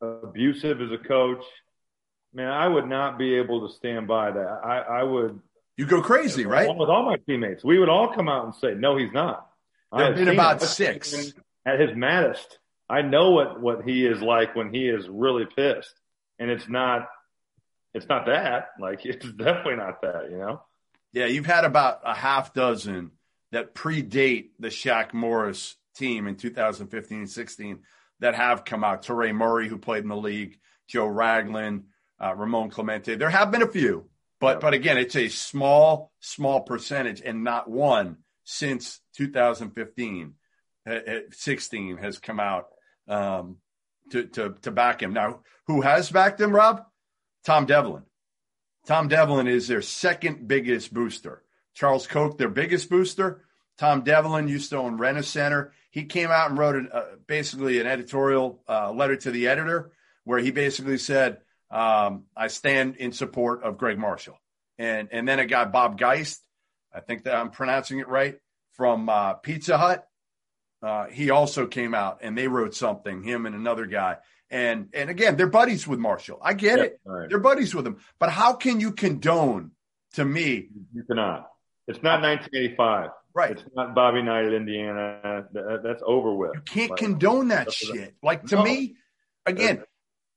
[0.00, 1.42] abusive as a coach,
[2.32, 4.60] man, I would not be able to stand by that.
[4.64, 5.40] I, I would.
[5.80, 6.68] You go crazy, right?
[6.76, 9.50] With all my teammates, we would all come out and say, "No, he's not."
[9.90, 11.32] There've been about six
[11.64, 12.58] at his maddest.
[12.86, 15.94] I know what what he is like when he is really pissed,
[16.38, 17.08] and it's not.
[17.94, 18.72] It's not that.
[18.78, 20.30] Like it's definitely not that.
[20.30, 20.62] You know.
[21.14, 23.12] Yeah, you've had about a half dozen
[23.50, 27.78] that predate the Shaq Morris team in 2015 16
[28.18, 29.06] that have come out.
[29.06, 31.84] Toure Murray, who played in the league, Joe Ragland,
[32.22, 33.14] uh, Ramon Clemente.
[33.14, 37.70] There have been a few, but but again, it's a small small percentage, and not
[37.70, 40.34] one since 2015,
[40.88, 40.98] uh,
[41.30, 42.66] 16 has come out
[43.06, 43.58] um,
[44.10, 45.12] to, to to back him.
[45.12, 46.84] Now, who has backed him, Rob?
[47.44, 48.02] Tom Devlin.
[48.86, 51.42] Tom Devlin is their second biggest booster.
[51.74, 53.44] Charles Koch, their biggest booster.
[53.78, 55.72] Tom Devlin used to own Rent-A-Center.
[55.90, 59.92] He came out and wrote an, uh, basically an editorial uh, letter to the editor
[60.24, 61.38] where he basically said,
[61.70, 64.38] um, I stand in support of Greg Marshall.
[64.78, 66.42] And, and then a guy, Bob Geist,
[66.92, 68.38] I think that I'm pronouncing it right,
[68.72, 70.06] from uh, Pizza Hut.
[70.82, 74.16] Uh, he also came out and they wrote something, him and another guy.
[74.50, 76.40] And, and again, they're buddies with Marshall.
[76.42, 77.00] I get it.
[77.04, 77.28] Right.
[77.28, 77.98] They're buddies with him.
[78.18, 79.72] But how can you condone
[80.14, 80.68] to me?
[80.92, 81.50] You cannot.
[81.86, 83.10] It's not 1985.
[83.32, 83.52] Right.
[83.52, 85.44] It's not Bobby Knight at Indiana.
[85.52, 86.52] That's over with.
[86.54, 88.16] You can't like, condone that shit.
[88.22, 88.64] Like to no.
[88.64, 88.96] me,
[89.46, 89.84] again,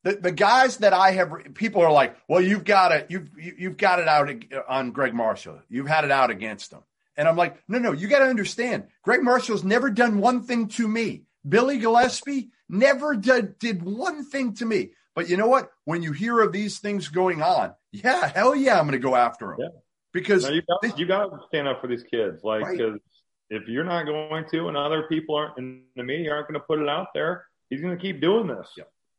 [0.03, 3.77] the, the guys that I have, people are like, well, you've got it, you've you've
[3.77, 4.29] got it out
[4.67, 5.61] on Greg Marshall.
[5.69, 6.81] You've had it out against him,
[7.17, 10.67] and I'm like, no, no, you got to understand, Greg Marshall's never done one thing
[10.69, 11.23] to me.
[11.47, 14.91] Billy Gillispie never did did one thing to me.
[15.15, 15.69] But you know what?
[15.85, 19.15] When you hear of these things going on, yeah, hell yeah, I'm going to go
[19.15, 19.57] after them.
[19.59, 19.67] Yeah.
[20.11, 22.93] Because no, you got this, you got to stand up for these kids, like because
[22.93, 23.01] right.
[23.49, 26.65] if you're not going to, and other people aren't in the media aren't going to
[26.65, 28.67] put it out there, he's going to keep doing this.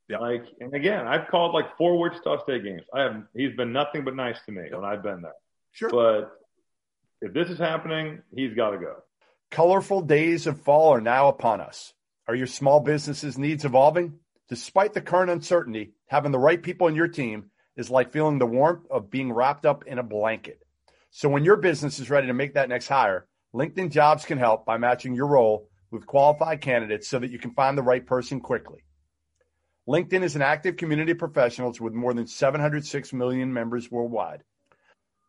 [0.09, 0.19] Yeah.
[0.19, 2.83] Like, and again, I've called like four Wichita State games.
[2.93, 5.33] I have, he's been nothing but nice to me when I've been there.
[5.73, 5.91] Sure.
[5.91, 6.33] But
[7.21, 8.97] if this is happening, he's got to go.
[9.51, 11.95] Colorful days of fall are now upon us.
[12.29, 14.19] Are your small business's needs evolving?
[14.49, 18.47] Despite the current uncertainty, having the right people in your team is like feeling the
[18.47, 20.61] warmth of being wrapped up in a blanket.
[21.11, 24.67] So when your business is ready to make that next hire, LinkedIn Jobs can help
[24.67, 28.41] by matching your role with qualified candidates so that you can find the right person
[28.41, 28.85] quickly.
[29.89, 34.43] LinkedIn is an active community of professionals with more than 706 million members worldwide.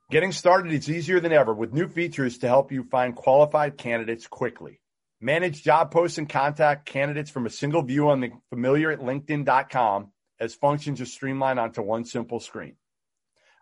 [0.09, 4.27] Getting started is easier than ever with new features to help you find qualified candidates
[4.27, 4.79] quickly.
[5.19, 10.11] Manage job posts and contact candidates from a single view on the familiar at LinkedIn.com
[10.39, 12.75] as functions are streamlined onto one simple screen.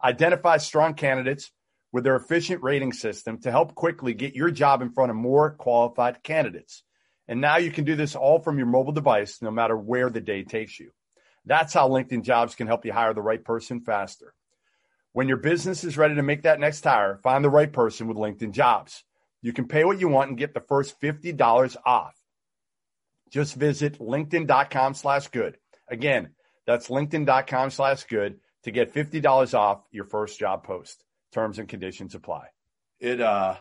[0.04, 1.52] Identify strong candidates
[1.92, 5.52] with their efficient rating system to help quickly get your job in front of more
[5.52, 6.84] qualified candidates.
[7.28, 10.22] And now you can do this all from your mobile device, no matter where the
[10.22, 10.92] day takes you.
[11.46, 14.34] That's how LinkedIn jobs can help you hire the right person faster.
[15.14, 18.18] When your business is ready to make that next hire, find the right person with
[18.18, 19.04] LinkedIn jobs.
[19.42, 22.16] You can pay what you want and get the first $50 off.
[23.30, 25.58] Just visit LinkedIn.com slash good.
[25.88, 26.30] Again,
[26.66, 31.04] that's LinkedIn.com slash good to get $50 off your first job post.
[31.34, 32.48] Terms and conditions apply.
[33.00, 33.58] It, uh,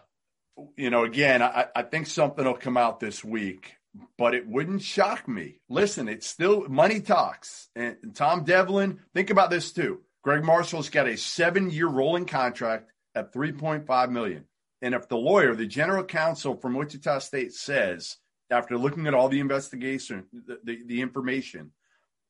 [0.77, 3.75] you know, again, I, I think something will come out this week,
[4.19, 5.61] but it wouldn't shock me.
[5.69, 7.69] Listen, it's still money talks.
[7.75, 10.01] And Tom Devlin, think about this too.
[10.23, 14.45] Greg Marshall's got a seven year rolling contract at 3.5 million.
[14.81, 18.17] And if the lawyer, the general counsel from Wichita State says,
[18.51, 21.73] after looking at all the investigation, the, the, the information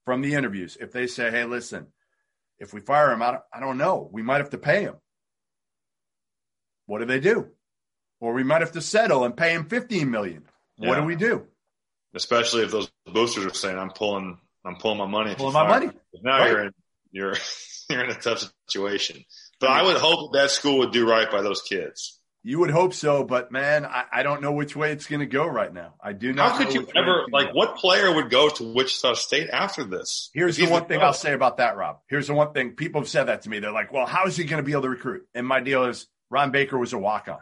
[0.04, 1.88] from the interviews, if they say, hey, listen,
[2.58, 4.08] if we fire him, I don't, I don't know.
[4.12, 4.94] We might have to pay him.
[6.86, 7.48] What do they do?
[8.22, 10.44] Or we might have to settle and pay him 15 million.
[10.78, 10.88] Yeah.
[10.88, 11.44] What do we do?
[12.14, 15.90] Especially if those boosters are saying, "I'm pulling, I'm pulling my money." Pulling my money.
[16.22, 16.50] Now right.
[16.50, 16.72] you're in,
[17.10, 17.34] you're,
[17.90, 19.24] you're in a tough situation.
[19.60, 22.18] But I would hope that school would do right by those kids.
[22.44, 25.26] You would hope so, but man, I, I don't know which way it's going to
[25.26, 25.94] go right now.
[26.02, 26.52] I do not.
[26.52, 27.54] How could you ever like?
[27.54, 30.30] What player would go to Wichita State after this?
[30.34, 32.00] Here's the one thing I'll say about that, Rob.
[32.08, 33.60] Here's the one thing people have said that to me.
[33.60, 35.84] They're like, "Well, how is he going to be able to recruit?" And my deal
[35.84, 37.38] is, Ron Baker was a walk on.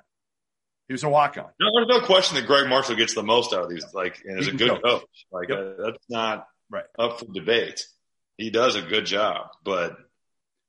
[0.91, 1.45] He was a walk on.
[1.61, 3.85] No, there's no question that Greg Marshall gets the most out of these.
[3.95, 4.83] Like, and is a good coach.
[4.83, 5.27] coach.
[5.31, 5.59] Like, yep.
[5.59, 6.83] uh, that's not right.
[6.99, 7.87] up for debate.
[8.37, 9.97] He does a good job, but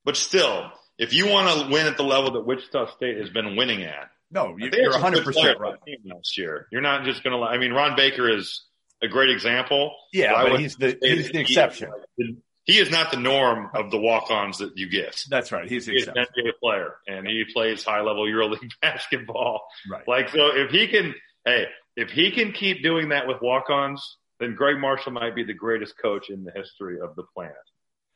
[0.06, 3.56] but still, if you want to win at the level that Wichita State has been
[3.56, 5.80] winning at, no, you're 100 percent right.
[6.06, 7.44] Last year, you're not just going to.
[7.44, 8.62] I mean, Ron Baker is
[9.02, 9.96] a great example.
[10.14, 11.90] Yeah, but, but he's the he's the exception.
[12.16, 15.24] He, he is not the norm of the walk-ons that you get.
[15.30, 15.68] That's right.
[15.68, 19.62] He's, he's an NBA player, and he plays high-level EuroLeague basketball.
[19.90, 20.08] Right.
[20.08, 24.56] Like so, if he can, hey, if he can keep doing that with walk-ons, then
[24.56, 27.56] Greg Marshall might be the greatest coach in the history of the planet.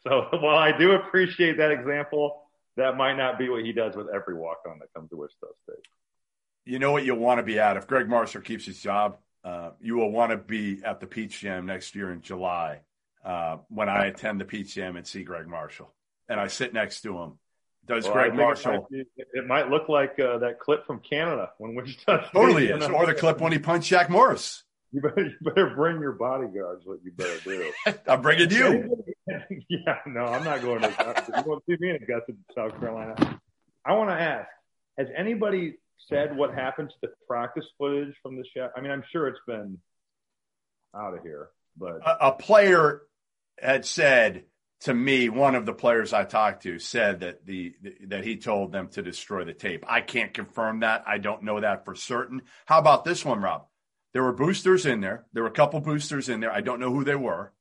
[0.03, 2.43] So while I do appreciate that example,
[2.77, 5.86] that might not be what he does with every walk-on that comes to Wichita State.
[6.65, 9.17] You know what you'll want to be at if Greg Marshall keeps his job.
[9.43, 12.81] Uh, you will want to be at the Peach Jam next year in July
[13.25, 15.91] uh, when I attend the Jam and see Greg Marshall,
[16.29, 17.39] and I sit next to him.
[17.88, 18.88] Does well, Gregg Marshall?
[18.91, 22.29] It might, it might, look like uh, that clip from Canada when Wichita.
[22.33, 24.63] Totally is, or the clip when he punched Shaq Morris.
[24.91, 26.83] You better, you better bring your bodyguards.
[26.85, 27.71] What you better do.
[28.07, 29.03] I'm bringing you.
[29.69, 30.88] yeah, no, I'm not going to.
[30.89, 33.39] You want to see me in Augusta, South Carolina?
[33.85, 34.49] I want to ask:
[34.97, 35.75] Has anybody
[36.09, 38.69] said what happened to the practice footage from the Shaq?
[38.75, 39.77] I mean, I'm sure it's been
[40.95, 43.01] out of here, but a, a player
[43.59, 44.45] had said
[44.81, 47.73] to me, one of the players I talked to said that the,
[48.07, 49.83] that he told them to destroy the tape.
[49.87, 51.03] I can't confirm that.
[51.07, 52.43] I don't know that for certain.
[52.65, 53.65] How about this one, Rob?
[54.13, 55.25] There were boosters in there.
[55.33, 56.51] There were a couple boosters in there.
[56.51, 57.51] I don't know who they were.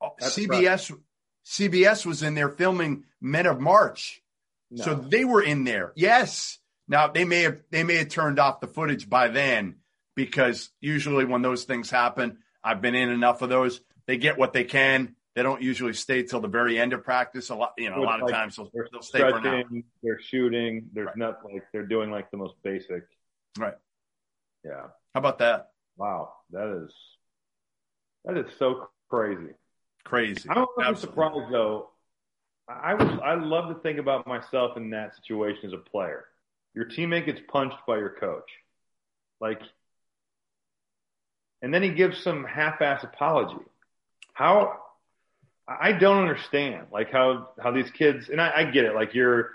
[0.00, 1.00] Oh, That's CBS right.
[1.46, 4.22] CBS was in there filming Men of March.
[4.70, 4.84] No.
[4.84, 5.92] So they were in there.
[5.94, 6.58] Yes.
[6.88, 9.76] Now they may have they may have turned off the footage by then
[10.14, 14.52] because usually when those things happen, I've been in enough of those they get what
[14.52, 15.16] they can.
[15.34, 17.50] They don't usually stay till the very end of practice.
[17.50, 19.62] A lot, you know, a lot of times they'll, they'll stay for now.
[20.02, 20.90] They're shooting.
[20.92, 21.16] There's right.
[21.16, 23.04] not like they're doing like the most basic.
[23.58, 23.74] Right.
[24.64, 24.82] Yeah.
[25.12, 25.70] How about that?
[25.96, 26.92] Wow, that is
[28.24, 29.52] that is so crazy.
[30.04, 30.48] Crazy.
[30.48, 31.90] I don't be surprised though.
[32.68, 36.26] I was I love to think about myself in that situation as a player.
[36.74, 38.50] Your teammate gets punched by your coach.
[39.40, 39.60] Like
[41.60, 43.64] and then he gives some half-ass apology.
[44.34, 44.80] How
[45.66, 49.50] I don't understand like how how these kids and I, I get it like you're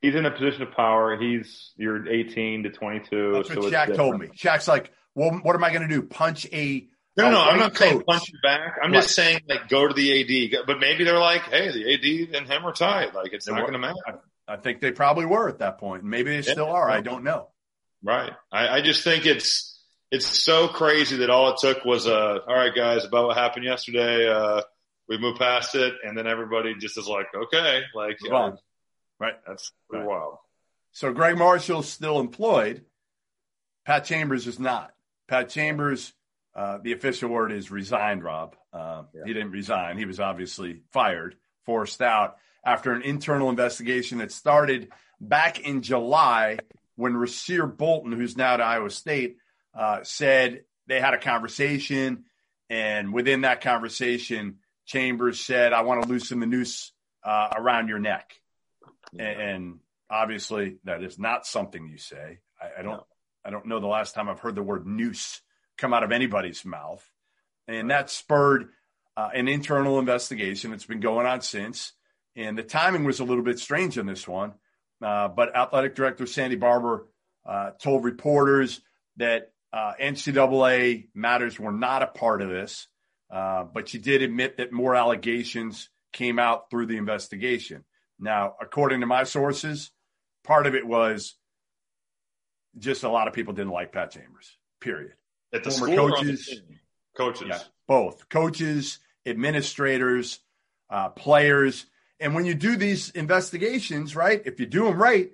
[0.00, 4.18] he's in a position of power he's you're 18 to 22 that's what Shaq told
[4.18, 4.28] me.
[4.28, 7.74] Shaq's like well what am I going to do punch a no no I'm not
[7.74, 7.88] coach.
[7.90, 8.78] saying punch you back.
[8.82, 9.02] I'm right.
[9.02, 12.50] just saying like go to the AD but maybe they're like hey the AD and
[12.50, 13.14] him are tied.
[13.14, 13.94] Like it's they not going to matter.
[14.48, 16.02] I, I, think they probably were at that point.
[16.02, 16.88] Maybe they yeah, still are.
[16.90, 17.48] I don't know.
[18.02, 18.32] Right.
[18.50, 19.71] I, I just think it's
[20.12, 23.36] it's so crazy that all it took was a uh, all right guys about what
[23.36, 24.62] happened yesterday uh
[25.08, 28.52] we move past it, and then everybody just is like, okay, like, uh,
[29.18, 29.34] right?
[29.46, 30.04] That's right.
[30.04, 30.38] wild.
[30.92, 32.84] So Gregg Marshall's still employed.
[33.84, 34.92] Pat Chambers is not.
[35.28, 36.12] Pat Chambers,
[36.54, 38.22] uh, the official word is resigned.
[38.22, 39.22] Rob, uh, yeah.
[39.26, 39.98] he didn't resign.
[39.98, 46.58] He was obviously fired, forced out after an internal investigation that started back in July
[46.94, 49.38] when Rasir Bolton, who's now at Iowa State,
[49.74, 52.24] uh, said they had a conversation,
[52.70, 56.92] and within that conversation, Chambers said, I want to loosen the noose
[57.24, 58.32] uh, around your neck.
[59.12, 59.24] Yeah.
[59.24, 59.78] And,
[60.12, 62.38] obviously that is not something you say.
[62.60, 63.06] I, I don't, no.
[63.44, 65.40] I don't know the last time I've heard the word noose
[65.78, 67.02] come out of anybody's mouth.
[67.66, 68.68] And that spurred
[69.16, 70.72] uh, an internal investigation.
[70.72, 71.92] It's been going on since.
[72.36, 74.52] And the timing was a little bit strange in this one.
[75.02, 77.08] Uh, but athletic director Sandy Barbour
[77.44, 78.80] uh, told reporters
[79.16, 82.88] that uh, NCAA matters were not a part of this.
[83.32, 87.82] Uh, but she did admit that more allegations came out through the investigation.
[88.20, 89.90] Now, according to my sources,
[90.44, 91.34] part of it was
[92.78, 94.58] just a lot of people didn't like Pat Chambers.
[94.80, 95.14] Period.
[95.52, 96.62] At the Former school coaches,
[97.16, 97.58] coaches, yeah,
[97.88, 100.40] both coaches, administrators,
[100.90, 101.86] uh, players,
[102.20, 104.42] and when you do these investigations, right?
[104.44, 105.30] If you do them right,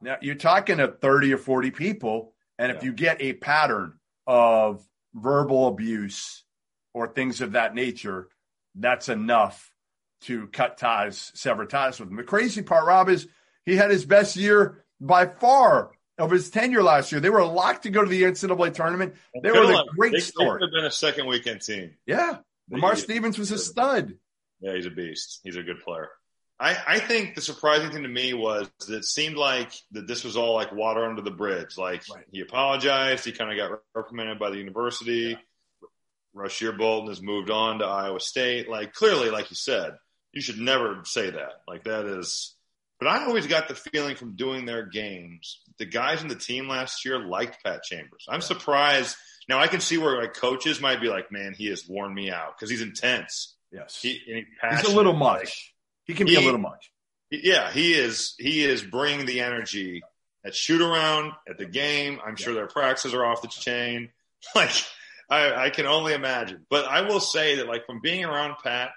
[0.00, 2.84] now you're talking to thirty or forty people, and if yeah.
[2.84, 3.94] you get a pattern
[4.26, 6.44] of verbal abuse
[6.94, 8.28] or things of that nature,
[8.74, 9.70] that's enough
[10.22, 12.16] to cut ties, sever ties with him.
[12.16, 13.28] The crazy part, Rob, is
[13.64, 17.20] he had his best year by far of his tenure last year.
[17.20, 19.14] They were locked to go to the NCAA tournament.
[19.42, 20.46] They were the uh, great they, story.
[20.46, 21.96] They could have been a second weekend team.
[22.06, 22.38] Yeah.
[22.70, 24.14] Lamar Stevens was a stud.
[24.60, 25.40] Yeah, he's a beast.
[25.44, 26.08] He's a good player.
[26.58, 30.24] I, I think the surprising thing to me was that it seemed like that this
[30.24, 31.76] was all like water under the bridge.
[31.76, 32.24] Like right.
[32.32, 33.24] he apologized.
[33.24, 35.36] He kind of got reprimanded by the university.
[36.34, 36.70] Yeah.
[36.76, 38.68] Bolton has moved on to Iowa State.
[38.68, 39.92] Like clearly, like you said,
[40.32, 41.62] you should never say that.
[41.68, 42.54] Like that is.
[42.98, 46.66] But I always got the feeling from doing their games, the guys in the team
[46.66, 48.24] last year liked Pat Chambers.
[48.26, 49.16] I'm surprised.
[49.50, 52.30] Now I can see where like coaches might be like, "Man, he has worn me
[52.30, 54.20] out because he's intense." Yes, he,
[54.70, 55.74] he's a little much.
[56.06, 56.90] He can be he, a little much.
[57.30, 58.34] Yeah, he is.
[58.38, 60.02] He is bringing the energy
[60.44, 62.20] at shoot around at the game.
[62.24, 62.44] I'm yeah.
[62.44, 64.10] sure their practices are off the chain.
[64.54, 64.70] Like
[65.28, 66.66] I, I can only imagine.
[66.70, 68.90] But I will say that, like, from being around Pat,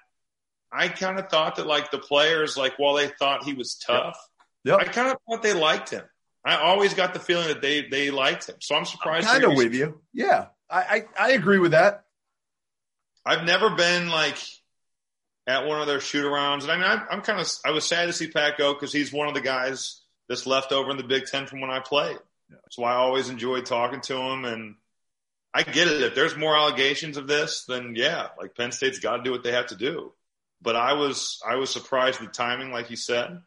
[0.71, 4.15] I kind of thought that, like, the players, like, while they thought he was tough,
[4.63, 4.79] yep.
[4.79, 4.87] Yep.
[4.87, 6.03] I kind of thought they liked him.
[6.45, 8.55] I always got the feeling that they they liked him.
[8.61, 9.27] So I'm surprised.
[9.27, 10.47] Kind of with you, yeah.
[10.69, 12.05] I, I I agree with that.
[13.25, 14.37] I've never been like
[15.49, 17.83] at one of their shoot arounds, and I mean, I'm, I'm kind of I was
[17.83, 20.97] sad to see Pat go because he's one of the guys that's left over in
[20.97, 22.19] the Big Ten from when I played.
[22.49, 22.57] Yeah.
[22.75, 24.75] Why I always enjoyed talking to him and
[25.51, 26.03] I get it.
[26.03, 29.43] If there's more allegations of this, then yeah, like Penn State's got to do what
[29.43, 30.13] they have to do.
[30.61, 33.41] But I was I was surprised with timing, like you said,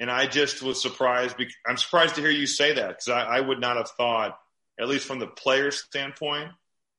[0.00, 1.36] and I just was surprised.
[1.36, 4.36] Because, I'm surprised to hear you say that because I, I would not have thought,
[4.80, 6.50] at least from the player's standpoint,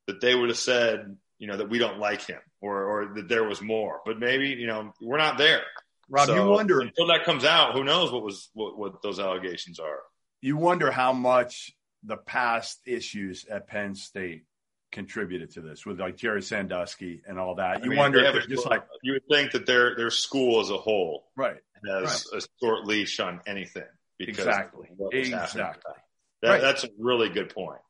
[0.07, 3.27] that they would have said, you know, that we don't like him or or that
[3.27, 4.01] there was more.
[4.05, 5.61] But maybe you know we're not there.
[6.09, 7.73] Rob, so, you wonder until that comes out.
[7.73, 9.99] Who knows what was what, what those allegations are?
[10.41, 11.71] You wonder how much
[12.03, 14.43] the past issues at Penn State
[14.91, 17.83] contributed to this with like Jerry Sandusky and all that.
[17.83, 20.69] You I mean, wonder if just like you would think that their their school as
[20.69, 22.41] a whole right has right.
[22.41, 23.83] a short leash on anything.
[24.19, 24.87] exactly.
[25.11, 25.93] Exactly.
[26.41, 26.61] That, right.
[26.61, 27.81] That's a really good point.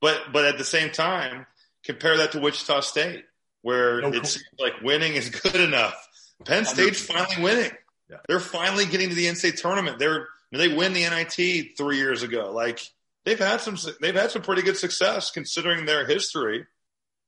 [0.00, 1.46] But but at the same time,
[1.84, 3.24] compare that to Wichita State,
[3.62, 6.08] where no, it seems like winning is good enough.
[6.44, 7.70] Penn State's finally winning.
[8.08, 8.16] Yeah.
[8.26, 9.98] They're finally getting to the NCAA tournament.
[9.98, 12.50] They're they win the NIT three years ago.
[12.52, 12.80] Like
[13.24, 16.66] they've had some they've had some pretty good success considering their history,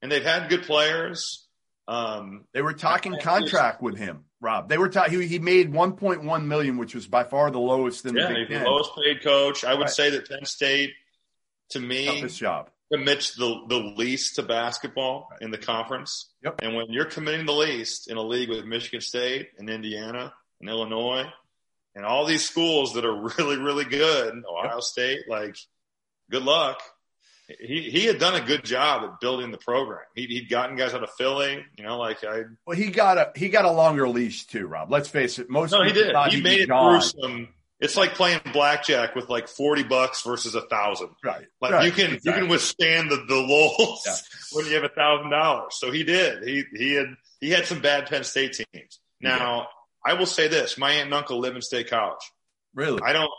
[0.00, 1.46] and they've had good players.
[1.88, 4.68] Um, they were talking contract with him, Rob.
[4.68, 5.20] They were talking.
[5.20, 8.48] He, he made 1.1 million, which was by far the lowest in yeah, the Big
[8.48, 8.62] Ten.
[8.62, 9.64] the lowest paid coach.
[9.64, 9.90] I would right.
[9.90, 10.92] say that Penn State,
[11.70, 12.70] to me, toughest job.
[12.92, 16.30] Commits the the least to basketball in the conference.
[16.44, 16.60] Yep.
[16.62, 20.68] And when you're committing the least in a league with Michigan State and Indiana and
[20.68, 21.26] Illinois
[21.94, 24.82] and all these schools that are really really good, Ohio yep.
[24.82, 25.56] State, like
[26.30, 26.80] good luck.
[27.60, 30.04] He he had done a good job at building the program.
[30.14, 32.42] He, he'd gotten guys out of Philly, you know, like I.
[32.66, 34.90] Well, he got a he got a longer leash too, Rob.
[34.90, 35.50] Let's face it.
[35.50, 36.14] Most no, he did.
[36.30, 37.00] He made it gone.
[37.00, 37.48] through some
[37.82, 41.08] it's like playing blackjack with like 40 bucks versus a thousand.
[41.22, 41.46] Right.
[41.60, 41.84] Like right.
[41.84, 42.32] you can, exactly.
[42.32, 44.14] you can withstand the, the lulls yeah.
[44.52, 45.74] when you have a thousand dollars.
[45.76, 46.44] So he did.
[46.44, 47.06] He, he had,
[47.40, 49.00] he had some bad Penn State teams.
[49.20, 49.66] Now
[50.06, 50.12] yeah.
[50.12, 52.22] I will say this, my aunt and uncle live in state college.
[52.72, 53.00] Really?
[53.02, 53.30] I don't,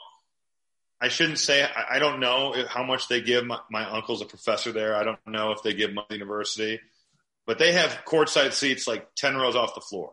[1.00, 3.46] I shouldn't say, I, I don't know how much they give.
[3.46, 4.94] My, my uncle's a professor there.
[4.94, 6.82] I don't know if they give money to university,
[7.48, 10.12] but they have courtside seats like 10 rows off the floor.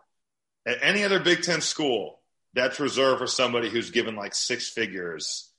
[0.65, 2.20] At any other Big Ten school,
[2.55, 5.51] that's reserved for somebody who's given like six figures.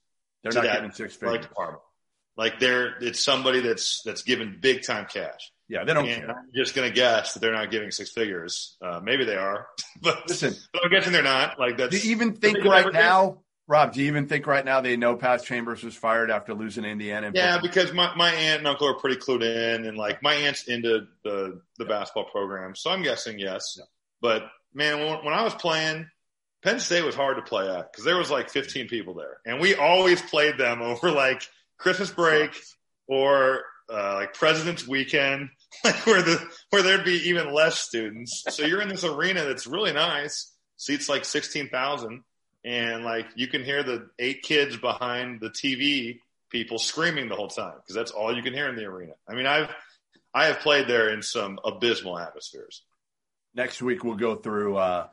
[0.44, 1.46] They're not giving six figures.
[1.46, 1.82] Department.
[2.38, 5.52] Like they're, it's somebody that's that's given big time cash.
[5.68, 6.32] Yeah, they don't and care.
[6.32, 8.76] I'm just gonna guess that they're not giving six figures.
[8.82, 9.68] Uh, maybe they are,
[10.02, 11.60] but listen, but I'm guessing they're not.
[11.60, 11.92] Like that's.
[11.92, 13.94] Do you even think right now, Rob?
[13.94, 17.32] Do you even think right now they know Pat Chambers was fired after losing Indiana?
[17.34, 20.68] yeah, because my, my aunt and uncle are pretty clued in, and like my aunt's
[20.68, 23.78] into the the basketball program, so I'm guessing yes.
[23.78, 23.86] Yeah.
[24.22, 26.06] But man, when, when I was playing,
[26.64, 29.59] Penn State was hard to play at because there was like 15 people there, and
[29.59, 31.47] we always played them over like
[31.78, 32.51] Christmas break
[33.07, 35.49] or uh, like President's Weekend,
[35.84, 38.43] like where the where there'd be even less students.
[38.49, 42.24] So you're in this arena that's really nice, seats like 16,000,
[42.64, 46.20] and like you can hear the eight kids behind the TV
[46.51, 49.14] people screaming the whole time because that's all you can hear in the arena.
[49.28, 49.70] I mean, I've
[50.34, 52.84] I have played there in some abysmal atmospheres.
[53.55, 54.78] Next week we'll go through.
[54.78, 55.07] Uh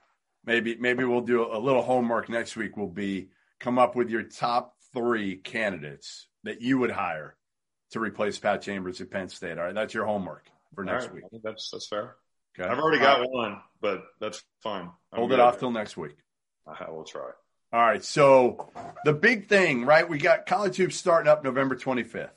[0.49, 3.29] maybe maybe we'll do a little homework next week will be
[3.61, 7.37] come up with your top three candidates that you would hire
[7.91, 9.59] to replace Pat Chambers at Penn State.
[9.59, 11.15] All right, that's your homework for next right.
[11.15, 11.43] week.
[11.45, 12.17] that's that's fair.
[12.59, 12.69] Okay.
[12.69, 14.91] I've already got one, but that's fine.
[15.13, 16.17] I'm Hold it off till next week.
[16.67, 17.31] I will try.
[17.73, 18.03] All right.
[18.03, 18.71] So
[19.05, 20.09] the big thing, right?
[20.09, 22.31] We got college hoops starting up November 25th.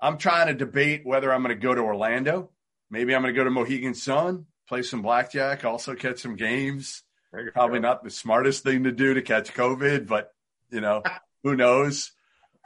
[0.00, 2.50] I'm trying to debate whether I'm going to go to Orlando.
[2.90, 7.02] Maybe I'm going to go to Mohegan Sun, play some blackjack, also catch some games.
[7.32, 7.88] Probably go.
[7.88, 10.32] not the smartest thing to do to catch COVID, but
[10.70, 11.02] you know,
[11.42, 12.12] who knows?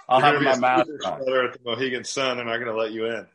[0.09, 1.21] I'll have my mask on.
[1.21, 3.27] At the Mohegan Sun, they're not going to let you in.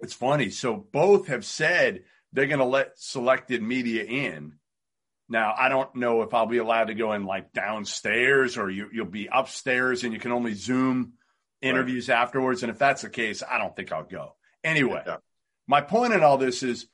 [0.00, 0.50] It's funny.
[0.50, 4.54] So both have said they're going to let selected media in.
[5.28, 8.88] Now, I don't know if I'll be allowed to go in like downstairs or you,
[8.94, 11.14] will be upstairs and you can only Zoom
[11.60, 12.18] interviews right.
[12.18, 12.62] afterwards.
[12.62, 14.34] And if that's the case, I don't think I'll go.
[14.64, 15.16] Anyway, yeah.
[15.66, 16.86] my point in all this is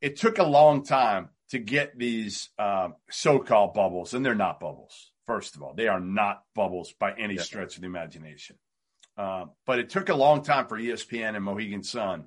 [0.00, 5.12] it took a long time to get these um, so-called bubbles, and they're not bubbles.
[5.28, 7.42] First of all, they are not bubbles by any yeah.
[7.42, 8.56] stretch of the imagination.
[9.16, 12.24] Uh, but it took a long time for ESPN and Mohegan Sun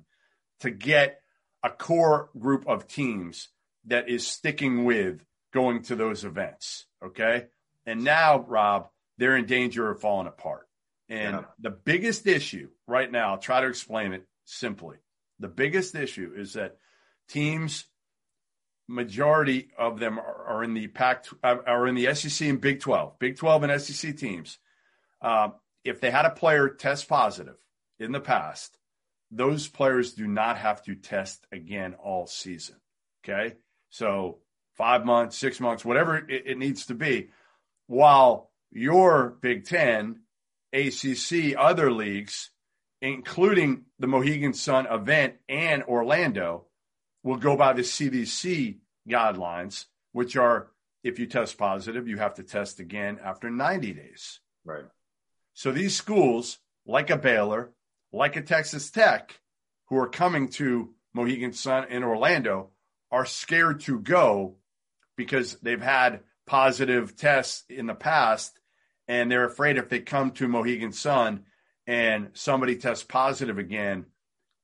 [0.60, 1.20] to get
[1.62, 3.50] a core group of teams
[3.84, 5.22] that is sticking with
[5.52, 6.86] going to those events.
[7.04, 7.48] Okay.
[7.84, 10.66] And now, Rob, they're in danger of falling apart.
[11.10, 11.44] And yeah.
[11.60, 14.96] the biggest issue right now, I'll try to explain it simply.
[15.38, 16.78] The biggest issue is that
[17.28, 17.84] teams
[18.88, 23.18] majority of them are, are in the Pac are in the SEC and Big 12,
[23.18, 24.58] Big 12 and SEC teams.
[25.20, 25.50] Uh,
[25.84, 27.56] if they had a player test positive
[27.98, 28.78] in the past,
[29.30, 32.76] those players do not have to test again all season.
[33.22, 33.56] Okay,
[33.90, 34.38] so
[34.76, 37.28] five months, six months, whatever it, it needs to be.
[37.86, 40.20] While your Big Ten,
[40.72, 42.50] ACC, other leagues,
[43.00, 46.67] including the Mohegan Sun event and Orlando,
[47.22, 50.70] will go by the CDC guidelines, which are
[51.02, 54.40] if you test positive, you have to test again after 90 days.
[54.64, 54.84] Right.
[55.54, 57.72] So these schools, like a Baylor,
[58.12, 59.40] like a Texas Tech,
[59.88, 62.70] who are coming to Mohegan Sun in Orlando,
[63.10, 64.56] are scared to go
[65.16, 68.58] because they've had positive tests in the past
[69.06, 71.44] and they're afraid if they come to Mohegan Sun
[71.86, 74.06] and somebody tests positive again,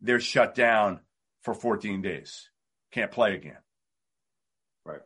[0.00, 1.00] they're shut down
[1.45, 2.49] for 14 days.
[2.90, 3.59] Can't play again.
[4.84, 5.01] Right.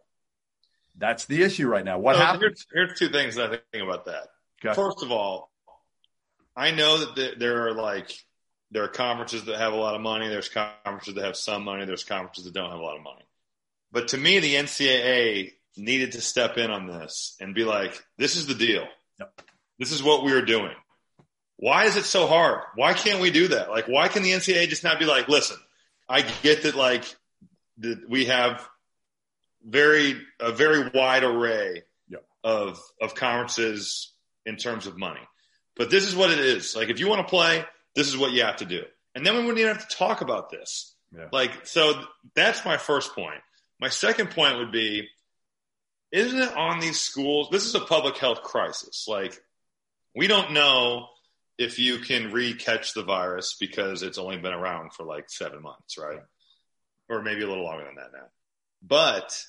[0.96, 1.98] That's the issue right now.
[1.98, 2.66] What so happens?
[2.72, 4.28] Here's, here's, two things I think about that.
[4.64, 4.74] Okay.
[4.74, 5.50] First of all,
[6.56, 8.12] I know that there are like
[8.70, 10.28] there are conferences that have a lot of money.
[10.28, 11.84] There's conferences that have some money.
[11.84, 13.24] There's conferences that don't have a lot of money.
[13.92, 18.36] But to me, the NCAA needed to step in on this and be like, "This
[18.36, 18.86] is the deal.
[19.20, 19.42] Yep.
[19.78, 20.74] This is what we are doing.
[21.56, 22.60] Why is it so hard?
[22.74, 23.70] Why can't we do that?
[23.70, 25.56] Like, why can the NCAA just not be like, listen,
[26.08, 27.04] I get that like
[27.78, 28.66] that we have
[29.64, 32.24] very a very wide array yep.
[32.42, 34.12] of of conferences
[34.46, 35.20] in terms of money,
[35.76, 36.74] but this is what it is.
[36.74, 38.84] Like, if you want to play, this is what you have to do.
[39.14, 40.94] and then we wouldn't even have to talk about this.
[41.14, 41.26] Yeah.
[41.32, 42.00] Like, so
[42.34, 43.40] that's my first point.
[43.80, 45.08] My second point would be,
[46.12, 47.48] isn't it on these schools?
[47.50, 49.06] This is a public health crisis.
[49.08, 49.40] Like,
[50.14, 51.08] we don't know
[51.58, 55.98] if you can re-catch the virus because it's only been around for like seven months,
[55.98, 56.20] right?
[57.08, 58.26] Or maybe a little longer than that now.
[58.82, 59.44] But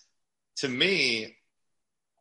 [0.58, 1.36] to me,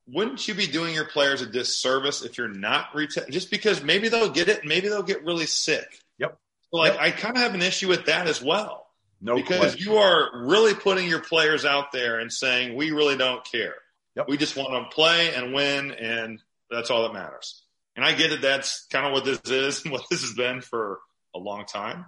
[0.06, 4.08] wouldn't you be doing your players a disservice if you're not reta- just because maybe
[4.08, 5.98] they'll get it, maybe they'll get really sick.
[6.18, 6.38] Yep.
[6.70, 7.02] So like Yep.
[7.02, 8.86] I kind of have an issue with that as well
[9.20, 9.86] No because question.
[9.92, 13.74] you are really putting your players out there and saying we really don't care.
[14.16, 14.28] Yep.
[14.28, 17.62] We just want to play and win, and that's all that matters.
[17.98, 20.60] And I get that that's kind of what this is and what this has been
[20.60, 21.00] for
[21.34, 22.06] a long time.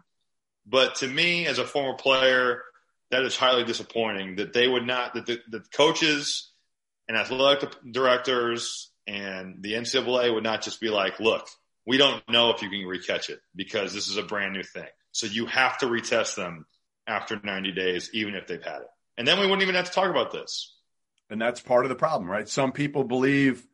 [0.64, 2.62] But to me, as a former player,
[3.10, 6.52] that is highly disappointing that they would not that the, the coaches
[7.08, 11.48] and athletic directors and the NCAA would not just be like, look,
[11.84, 14.86] we don't know if you can recatch it because this is a brand new thing.
[15.10, 16.66] So you have to retest them
[17.08, 18.90] after 90 days, even if they've had it.
[19.18, 20.72] And then we wouldn't even have to talk about this.
[21.30, 22.48] And that's part of the problem, right?
[22.48, 23.66] Some people believe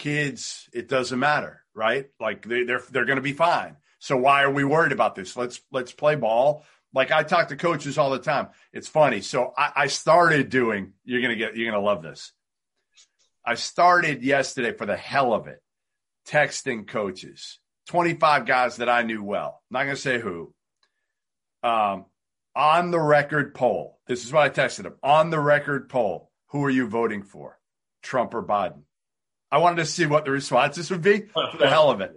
[0.00, 2.08] kids, it doesn't matter, right?
[2.18, 3.76] Like they, they're they're going to be fine.
[3.98, 5.36] So why are we worried about this?
[5.36, 6.64] Let's let's play ball.
[6.94, 8.48] Like I talk to coaches all the time.
[8.72, 9.20] It's funny.
[9.20, 10.94] So I, I started doing.
[11.04, 11.54] You're gonna get.
[11.54, 12.32] You're gonna love this.
[13.44, 15.62] I started yesterday for the hell of it,
[16.26, 19.62] texting coaches, 25 guys that I knew well.
[19.70, 20.54] not gonna say who.
[21.62, 22.06] Um,
[22.56, 23.98] on the record poll.
[24.06, 24.94] This is what I texted them.
[25.02, 27.58] On the record poll, who are you voting for?
[28.02, 28.82] Trump or Biden?
[29.50, 32.14] I wanted to see what the responses would be for the hell of it.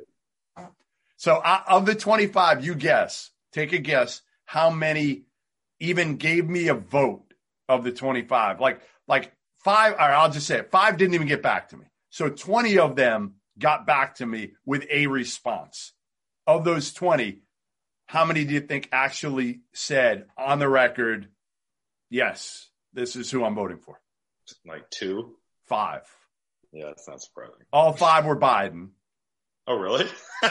[1.17, 5.23] So uh, of the 25, you guess, take a guess how many
[5.79, 7.33] even gave me a vote
[7.67, 8.59] of the 25.
[8.59, 11.85] Like, like five, or I'll just say it, five didn't even get back to me.
[12.09, 15.93] So 20 of them got back to me with a response.
[16.45, 17.39] Of those 20,
[18.05, 21.29] how many do you think actually said on the record,
[22.09, 23.99] yes, this is who I'm voting for?
[24.65, 25.37] Like two.
[25.67, 26.01] Five.
[26.73, 27.53] Yeah, that's not surprising.
[27.71, 28.89] All five were Biden.
[29.67, 30.05] Oh, really?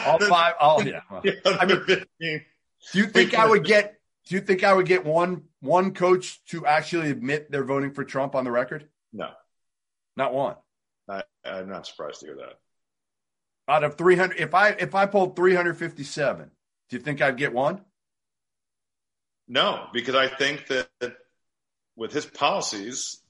[0.07, 0.55] All five.
[0.61, 1.01] All yeah.
[1.11, 2.07] well, I mean, 15.
[2.93, 3.99] do you think I would get?
[4.27, 8.05] Do you think I would get one one coach to actually admit they're voting for
[8.05, 8.89] Trump on the record?
[9.13, 9.29] No,
[10.17, 10.57] Not one.
[11.09, 12.59] I, I'm not surprised to hear that.
[13.69, 16.51] Out of 300, if I if I pulled 357,
[16.89, 17.81] do you think I'd get one?
[19.49, 20.89] No, because I think that
[21.97, 23.22] with his policies,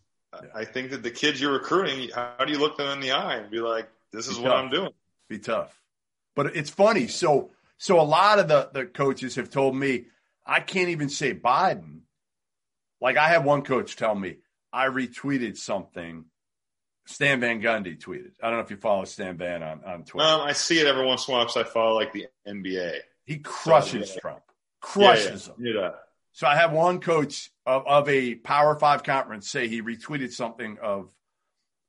[0.55, 3.37] I think that the kids you're recruiting, how do you look them in the eye
[3.37, 4.65] and be like, "This is Be what tough.
[4.65, 4.93] I'm doing"?
[5.29, 5.83] Be tough.
[6.35, 7.07] But it's funny.
[7.09, 10.07] So so a lot of the the coaches have told me
[10.47, 12.01] I can't even say Biden.
[13.01, 14.37] Like I had one coach tell me
[14.73, 16.25] I retweeted something.
[17.05, 18.31] Stan Van Gundy tweeted.
[18.41, 20.29] I don't know if you follow Stan Van on, on Twitter.
[20.29, 22.99] Um, I see it every once in a while because I follow like the NBA.
[23.27, 24.21] he crushes yeah.
[24.21, 24.43] Trump.
[24.47, 25.73] Yeah, Crushes yeah.
[25.73, 25.93] him.
[26.33, 30.79] So I have one coach of, of a Power Five conference say he retweeted something
[30.83, 31.11] of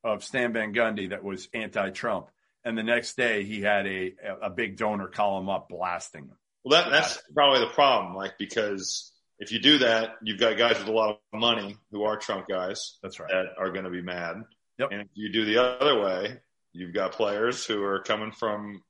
[0.03, 2.27] of Stan Van Gundy that was anti-Trump,
[2.65, 6.37] and the next day he had a a big donor call him up blasting him.
[6.63, 8.15] Well, that, that's probably the problem.
[8.15, 12.03] Like because if you do that, you've got guys with a lot of money who
[12.03, 13.29] are Trump guys That's right.
[13.29, 14.43] that are going to be mad.
[14.79, 14.89] Yep.
[14.91, 16.39] And if you do the other way,
[16.71, 18.81] you've got players who are coming from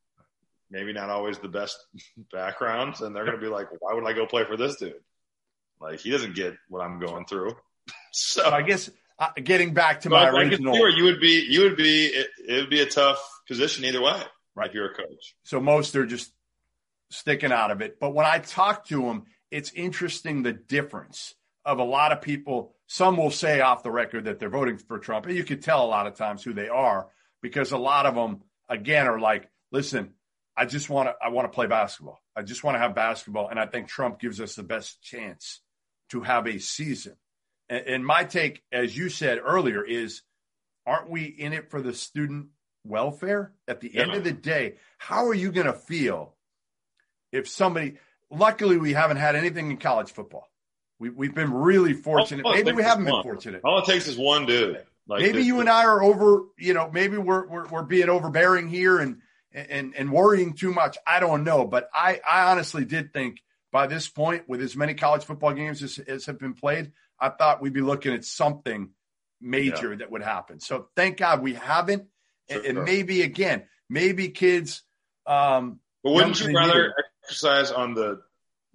[0.70, 1.78] maybe not always the best
[2.32, 4.95] backgrounds, and they're going to be like, "Why would I go play for this dude?
[5.80, 7.55] Like he doesn't get what I'm going through."
[8.15, 10.89] So I guess uh, getting back to my I, I can original.
[10.95, 11.45] you would be.
[11.49, 12.05] You would be.
[12.05, 14.21] It, it would be a tough position either way.
[14.55, 14.67] Right.
[14.67, 15.36] If you're a coach.
[15.43, 16.32] So most are just
[17.09, 17.99] sticking out of it.
[17.99, 22.76] But when I talk to them, it's interesting the difference of a lot of people.
[22.88, 25.84] Some will say off the record that they're voting for Trump, and you can tell
[25.84, 27.07] a lot of times who they are
[27.41, 30.13] because a lot of them, again, are like, "Listen,
[30.55, 31.15] I just want to.
[31.24, 32.21] I want to play basketball.
[32.36, 35.61] I just want to have basketball, and I think Trump gives us the best chance
[36.10, 37.16] to have a season."
[37.70, 40.22] And, and my take, as you said earlier, is,
[40.86, 42.47] aren't we in it for the student
[42.84, 43.54] welfare?
[43.68, 46.36] At the end of the day, how are you going to feel
[47.32, 47.97] if somebody?
[48.30, 50.49] Luckily, we haven't had anything in college football.
[50.99, 52.45] We, we've been really fortunate.
[52.45, 53.62] Maybe we haven't been fortunate.
[53.64, 54.84] All it takes is one dude.
[55.08, 56.43] Like maybe this- you and I are over.
[56.58, 60.97] You know, maybe we're we're, we're being overbearing here and and and worrying too much.
[61.06, 63.41] I don't know, but I I honestly did think
[63.74, 67.30] by this point, with as many college football games as, as have been played, I
[67.30, 68.91] thought we'd be looking at something
[69.41, 70.59] major that would happen.
[70.61, 72.03] So thank God we haven't.
[72.49, 72.69] And, Sure.
[72.69, 74.84] and maybe again, maybe kids.
[75.26, 76.93] Um, But wouldn't you rather you.
[77.26, 78.21] exercise on the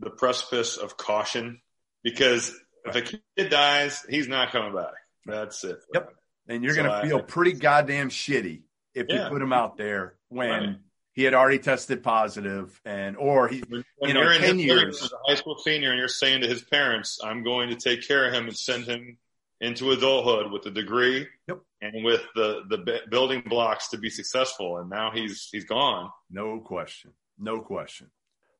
[0.01, 1.61] the precipice of caution?
[2.03, 4.95] Because if a kid dies, he's not coming back.
[5.27, 5.79] That's it.
[5.95, 6.13] Yep.
[6.49, 8.63] and you're So going to feel pretty goddamn shitty
[8.95, 10.77] if you put him out there when Right.
[11.19, 15.11] He had already tested positive, and or he, when, you know, in ten years, as
[15.11, 18.29] a high school senior, and you're saying to his parents, "I'm going to take care
[18.29, 19.19] of him and send him
[19.61, 21.59] into adulthood with a degree yep.
[21.83, 26.09] and with the the building blocks to be successful," and now he's he's gone.
[26.31, 28.13] No question, no question.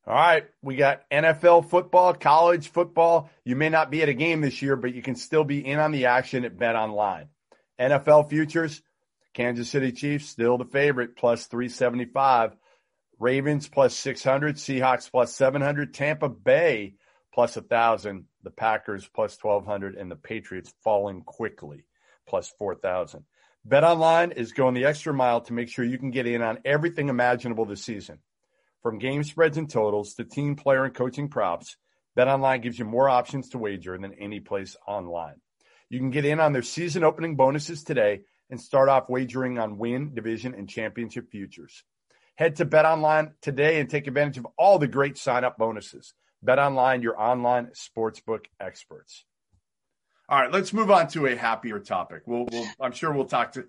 [0.05, 3.31] All right, we got NFL football, college football.
[3.45, 5.79] You may not be at a game this year, but you can still be in
[5.79, 7.29] on the action at BetOnline.
[7.79, 8.83] NFL futures,
[9.39, 12.57] Kansas City Chiefs still the favorite, plus 375.
[13.21, 16.95] Ravens plus 600, Seahawks plus 700, Tampa Bay
[17.33, 21.85] plus 1,000, the Packers plus 1,200, and the Patriots falling quickly,
[22.27, 23.23] plus 4,000.
[23.69, 27.09] BetOnline is going the extra mile to make sure you can get in on everything
[27.09, 28.19] imaginable this season.
[28.83, 31.77] From game spreads and totals to team player and coaching props,
[32.19, 35.37] BetOnline gives you more options to wager than any place online.
[35.91, 39.79] You can get in on their season opening bonuses today and start off wagering on
[39.79, 41.85] win, division, and championship futures.
[42.37, 46.15] Head to BetOnline today and take advantage of all the great sign-up bonuses.
[46.47, 49.25] BetOnline, your online sportsbook experts.
[50.29, 52.23] All right, let's move on to a happier topic.
[52.27, 53.65] We'll, we'll I'm sure we'll talk to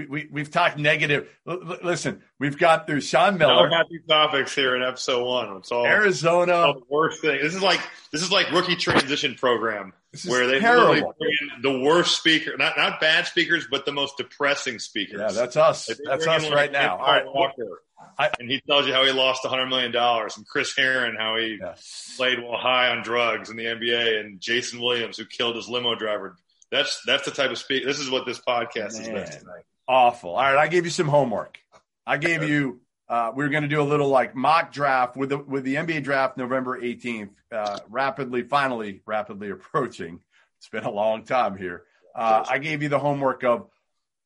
[0.00, 1.28] we, we, we've talked negative.
[1.46, 3.68] L- listen, we've got through Sean Miller.
[3.68, 5.56] No happy topics here in episode one.
[5.58, 6.54] It's all Arizona.
[6.54, 7.40] All the worst thing.
[7.42, 7.80] This is like
[8.12, 9.92] this is like rookie transition program
[10.26, 11.14] where they terrible.
[11.62, 15.20] the worst speaker, not not bad speakers, but the most depressing speakers.
[15.20, 15.86] Yeah, that's us.
[16.04, 16.96] That's us like right now.
[16.96, 17.82] All right, Walker,
[18.18, 21.36] I, and he tells you how he lost hundred million dollars, and Chris Herren how
[21.36, 22.14] he yes.
[22.16, 25.94] played while high on drugs in the NBA, and Jayson Williams who killed his limo
[25.94, 26.36] driver.
[26.70, 27.84] That's that's the type of speak.
[27.84, 29.02] This is what this podcast Man.
[29.02, 30.30] is meant tonight awful.
[30.30, 31.58] All right, I gave you some homework.
[32.06, 32.80] I gave you.
[33.08, 35.74] Uh, we are going to do a little like mock draft with the with the
[35.74, 40.20] NBA draft November 18th, uh, rapidly, finally, rapidly approaching.
[40.58, 41.82] It's been a long time here.
[42.14, 43.68] Uh, I gave you the homework of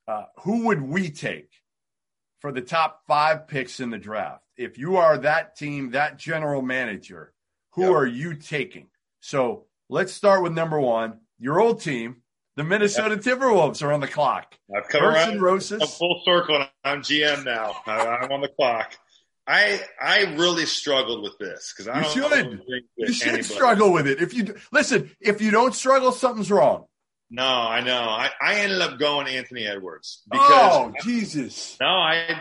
[0.06, 1.50] uh, who would we take
[2.40, 4.42] for the top five picks in the draft?
[4.56, 7.32] If you are that team, that general manager,
[7.72, 7.92] who yep.
[7.92, 8.88] are you taking?
[9.20, 12.22] So let's start with number one, your old team,
[12.56, 14.54] the Minnesota Timberwolves are on the clock.
[14.74, 15.82] I've come around Roses.
[15.96, 16.56] Full circle.
[16.56, 17.74] And I'm GM now.
[17.86, 18.96] I'm on the clock.
[19.46, 22.60] I I really struggled with this because I you should
[22.96, 23.42] you should anybody.
[23.42, 24.22] struggle with it.
[24.22, 26.86] If you listen, if you don't struggle, something's wrong.
[27.30, 28.00] No, I know.
[28.00, 31.76] I, I ended up going Anthony Edwards because oh Jesus.
[31.80, 32.40] No, I.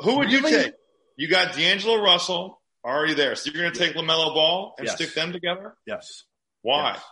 [0.00, 0.50] Who would really?
[0.50, 0.74] you take?
[1.16, 4.96] You got D'Angelo Russell already there, so you're going to take LaMelo Ball and yes.
[4.96, 5.74] stick them together.
[5.86, 6.24] Yes.
[6.62, 6.92] Why?
[6.92, 7.02] Yes.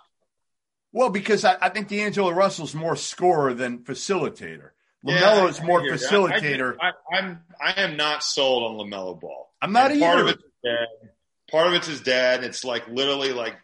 [0.94, 4.70] Well, because I, I think D'Angelo Russell's more scorer than facilitator.
[5.04, 6.76] LaMelo yeah, is more facilitator.
[6.80, 9.50] I, I, I'm I am not sold on LaMelo Ball.
[9.60, 10.06] I'm not and either.
[10.06, 11.10] Part of it's dad.
[11.50, 12.44] Part of it's his dad.
[12.44, 13.56] It's like literally like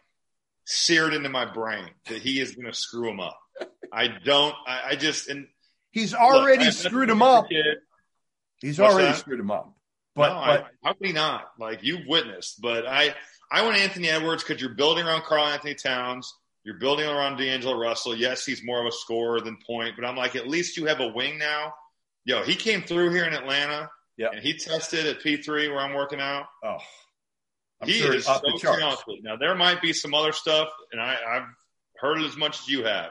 [0.65, 3.39] seared into my brain that he is going to screw him up.
[3.93, 4.53] I don't.
[4.67, 5.47] I, I just and
[5.89, 7.45] he's already look, screwed him up.
[8.59, 9.19] He's What's already that?
[9.19, 9.73] screwed him up.
[10.15, 11.49] But, no, but how can he not?
[11.57, 12.61] Like you've witnessed.
[12.61, 13.15] But I
[13.49, 16.35] I want Anthony Edwards because you're building around Karl-Anthony Towns.
[16.63, 18.15] You're building around D'Angelo Russell.
[18.15, 20.99] Yes, he's more of a scorer than point, but I'm like, at least you have
[20.99, 21.73] a wing now.
[22.23, 23.89] Yo, he came through here in Atlanta.
[24.17, 24.29] Yeah.
[24.33, 26.45] And he tested at P3 where I'm working out.
[26.63, 26.77] Oh.
[27.81, 29.23] I'm he sure is so talented.
[29.23, 31.47] Now, there might be some other stuff, and I, I've
[31.97, 33.09] heard it as much as you have.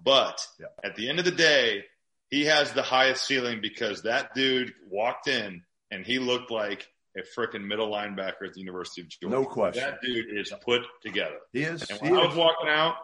[0.00, 0.66] But yeah.
[0.84, 1.84] at the end of the day,
[2.30, 7.22] he has the highest ceiling because that dude walked in and he looked like a
[7.38, 9.36] freaking middle linebacker at the University of Georgia.
[9.36, 9.82] No question.
[9.82, 11.36] That dude is put together.
[11.52, 11.88] He is.
[11.90, 12.28] And when he I is.
[12.28, 12.94] was walking out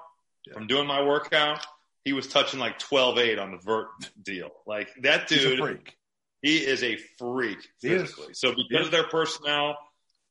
[0.47, 0.55] yeah.
[0.55, 1.65] from doing my workout,
[2.05, 3.89] he was touching like 12-8 on the vert
[4.23, 4.51] deal.
[4.67, 5.81] Like that dude,
[6.43, 8.35] he is a freak physically.
[8.35, 9.77] So because of their personnel,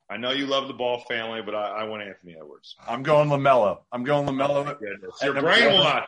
[0.10, 2.76] I know you love the Ball family, but I, I want Anthony Edwards.
[2.88, 3.80] I'm going LaMelo.
[3.92, 4.78] I'm going LaMelo.
[4.80, 6.06] Oh, Your brainwash,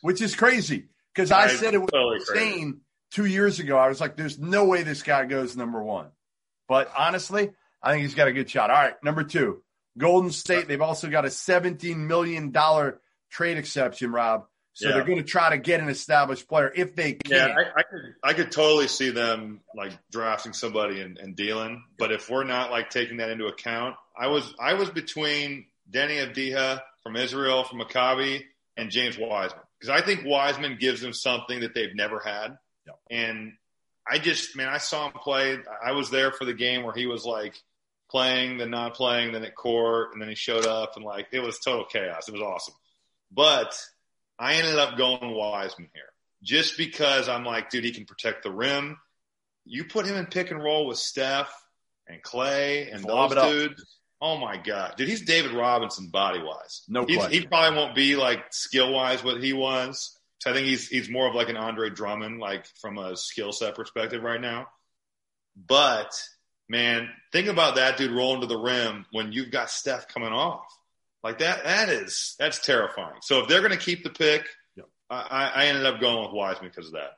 [0.00, 2.80] which is crazy because I, I, said it was totally insane
[3.12, 3.76] two years ago.
[3.76, 6.08] I was like, "There's no way this guy goes number one."
[6.68, 7.50] But honestly,
[7.82, 8.70] I think he's got a good shot.
[8.70, 9.62] All right, number two,
[9.96, 10.68] Golden State.
[10.68, 12.52] They've also got a $17 million
[13.30, 14.46] trade exception, Rob.
[14.74, 14.94] So yeah.
[14.94, 17.32] they're going to try to get an established player if they can.
[17.32, 21.82] Yeah, I, I, could I could totally see them like drafting somebody and, and, dealing.
[21.98, 26.24] But if we're not like taking that into account, I was I was between Deni
[26.24, 28.44] Avdija from Israel from Maccabi
[28.76, 32.56] and James Wiseman because I think Wiseman gives them something that they've never had.
[32.86, 32.92] Yeah.
[33.10, 33.54] And
[34.10, 35.58] I just, man, I saw him play.
[35.84, 37.54] I was there for the game where he was like
[38.10, 41.40] playing, then not playing, then at court, and then he showed up, and like it
[41.40, 42.28] was total chaos.
[42.28, 42.74] It was awesome.
[43.30, 43.78] But
[44.38, 46.04] I ended up going Wiseman here
[46.42, 48.98] just because I'm like, dude, he can protect the rim.
[49.64, 51.52] You put him in pick and roll with Steph
[52.06, 53.98] and Klay and those dudes.
[54.20, 56.82] Oh my god, dude, he's David Robinson body wise.
[56.88, 57.04] No.
[57.04, 61.10] He probably won't be like skill wise what he was, so I think he's he's
[61.10, 64.68] more of like an Andre Drummond, like from a skill set perspective right now.
[65.56, 66.10] But
[66.68, 70.66] man, think about that dude rolling to the rim when you've got Steph coming off.
[71.24, 73.18] Like that, that is that's terrifying.
[73.22, 74.86] So if they're going to keep the pick, Yep.
[75.10, 77.12] I, I ended up going with Wiseman because of that.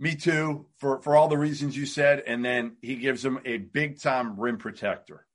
[0.00, 3.58] Me too, for for all the reasons you said, and then he gives him a
[3.58, 5.26] big time rim protector.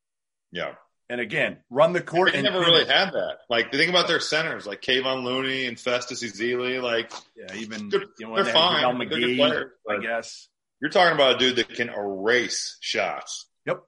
[0.52, 0.74] Yeah,
[1.10, 2.32] And again, run the court.
[2.32, 3.38] they and never really had that.
[3.50, 6.82] Like the think about their centers, like Kevon Looney and Festus Ezeli.
[6.82, 8.98] Like Yeah, even They're- you know, they're they fine.
[8.98, 10.48] They're good players, I guess.
[10.82, 13.46] you're talking about a dude that can erase shots.
[13.66, 13.84] Yep,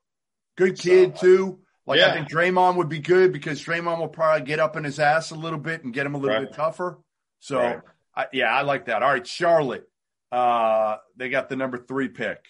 [0.58, 1.60] good kid So, too.
[1.88, 5.00] Like I think Draymond would be good because Draymond will probably get up in his
[5.00, 6.48] ass a little bit and get him a little Right.
[6.48, 7.00] bit tougher.
[7.40, 7.80] So Right.
[8.16, 9.02] I, yeah, I like that.
[9.04, 9.88] All right, Charlotte.
[10.32, 12.44] Uh, they got the number three pick.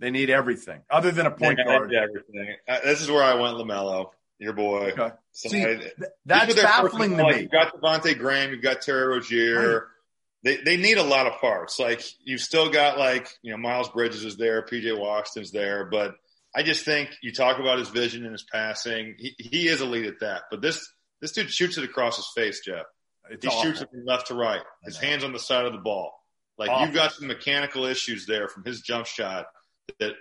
[0.00, 1.92] They need everything other than a point Yeah, guard.
[1.92, 2.56] everything.
[2.68, 4.92] Uh, this is where I went, LaMelo, your boy.
[4.96, 5.10] Okay.
[5.32, 5.92] So See, I- th-
[6.24, 7.40] that's baffling to me.
[7.42, 9.88] You've got Devonte' Graham, you've got Terry Rozier.
[10.44, 11.78] They they need a lot of parts.
[11.80, 16.14] Like you've still got like you know Miles Bridges is there, PJ Washington's there, but
[16.54, 19.16] I just think you talk about his vision and his passing.
[19.18, 20.42] He he is elite at that.
[20.50, 20.88] But this
[21.20, 22.86] this dude shoots it across his face, Jeff.
[23.30, 23.62] It's He awful.
[23.64, 24.62] shoots it from left to right.
[24.84, 26.12] His hands on the side of the ball.
[26.56, 26.86] Like Awful.
[26.86, 29.46] you've got some mechanical issues there from his jump shot
[30.00, 30.12] that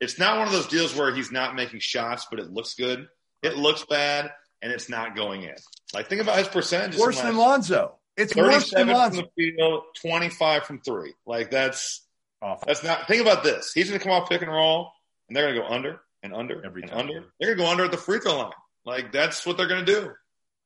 [0.00, 3.08] it's not one of those deals where he's not making shots, but it looks good.
[3.42, 4.30] It looks bad
[4.62, 5.54] and it's not going in.
[5.92, 7.00] Like think about his percentages.
[7.00, 7.96] worse than Lonzo.
[8.16, 9.22] It's worse than 37 from Lonzo.
[9.36, 11.14] the field, 25 from three.
[11.26, 12.02] Like that's,
[12.40, 12.64] Awful.
[12.66, 13.72] that's not, think about this.
[13.72, 14.92] He's going to come off pick and roll
[15.28, 17.00] and they're going to go under and under Every and time.
[17.00, 17.24] under.
[17.40, 18.52] They're going to go under at the free throw line.
[18.84, 20.12] Like that's what they're going to do.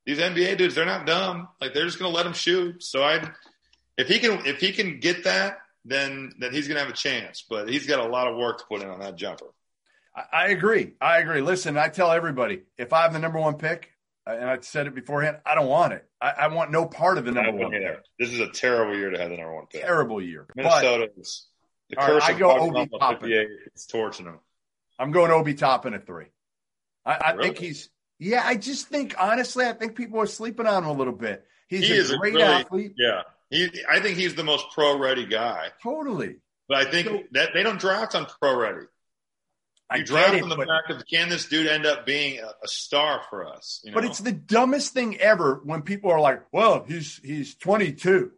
[0.05, 1.47] These NBA dudes, they're not dumb.
[1.61, 2.83] Like they're just going to let him shoot.
[2.83, 3.29] So I,
[3.97, 6.95] if he can, if he can get that, then, then he's going to have a
[6.95, 9.47] chance, but he's got a lot of work to put in on that jumper.
[10.15, 10.93] I, I agree.
[11.01, 11.41] I agree.
[11.41, 13.91] Listen, I tell everybody if I have the number one pick,
[14.27, 16.05] uh, and I said it beforehand, I don't want it.
[16.21, 17.91] I, I want no part of the number one Yeah.
[17.91, 17.99] pick.
[18.19, 19.81] This is a terrible year to have the number one pick.
[19.81, 20.45] Terrible year.
[20.47, 21.47] But Minnesota is
[21.89, 23.47] the All right, curse I go Obi Toppin.
[23.67, 24.39] It's torching them.
[24.99, 26.25] I'm going Obi Toppin at three.
[27.05, 27.43] I, I Really?
[27.49, 27.89] think he's.
[28.19, 31.45] Yeah, I just think honestly, I think people are sleeping on him a little bit.
[31.69, 32.93] He's He a is a great really- athlete.
[32.97, 33.69] Yeah, he.
[33.89, 35.69] I think he's the most pro-ready guy.
[35.83, 36.37] Totally.
[36.67, 38.85] But I think So- that they don't draft on pro-ready.
[39.91, 42.05] I You get draft it, on the but, fact of can this dude end up
[42.05, 43.81] being a, a star for us?
[43.83, 43.95] You know?
[43.95, 48.31] but it's the dumbest thing ever when people are like, "Well, he's he's 22,"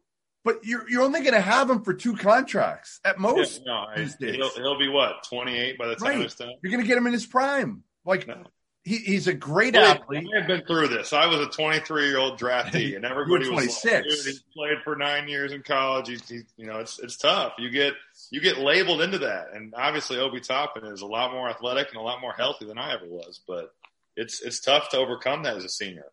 [0.45, 3.62] but you're you're only going to have him for two contracts at Yeah, most.
[3.66, 4.16] no, I- days.
[4.18, 6.34] he'll, he'll be what 28 by the time Right.
[6.64, 7.84] You're going to get him in his prime.
[8.05, 8.43] Like No.
[8.84, 10.27] He, he's a great Well, athlete.
[10.36, 11.13] I have been through this.
[11.13, 13.93] I was a 23 year old draftee, and everybody was 26.
[13.93, 16.07] like, he played for nine years in college.
[16.07, 17.53] He's, he, you know, it's it's tough.
[17.59, 17.93] You get
[18.32, 21.97] you get labeled into that, and obviously Obi Toppin is a lot more athletic and
[21.97, 23.39] a lot more healthy than I ever was.
[23.47, 23.71] But
[24.15, 26.05] it's it's tough to overcome that as a senior.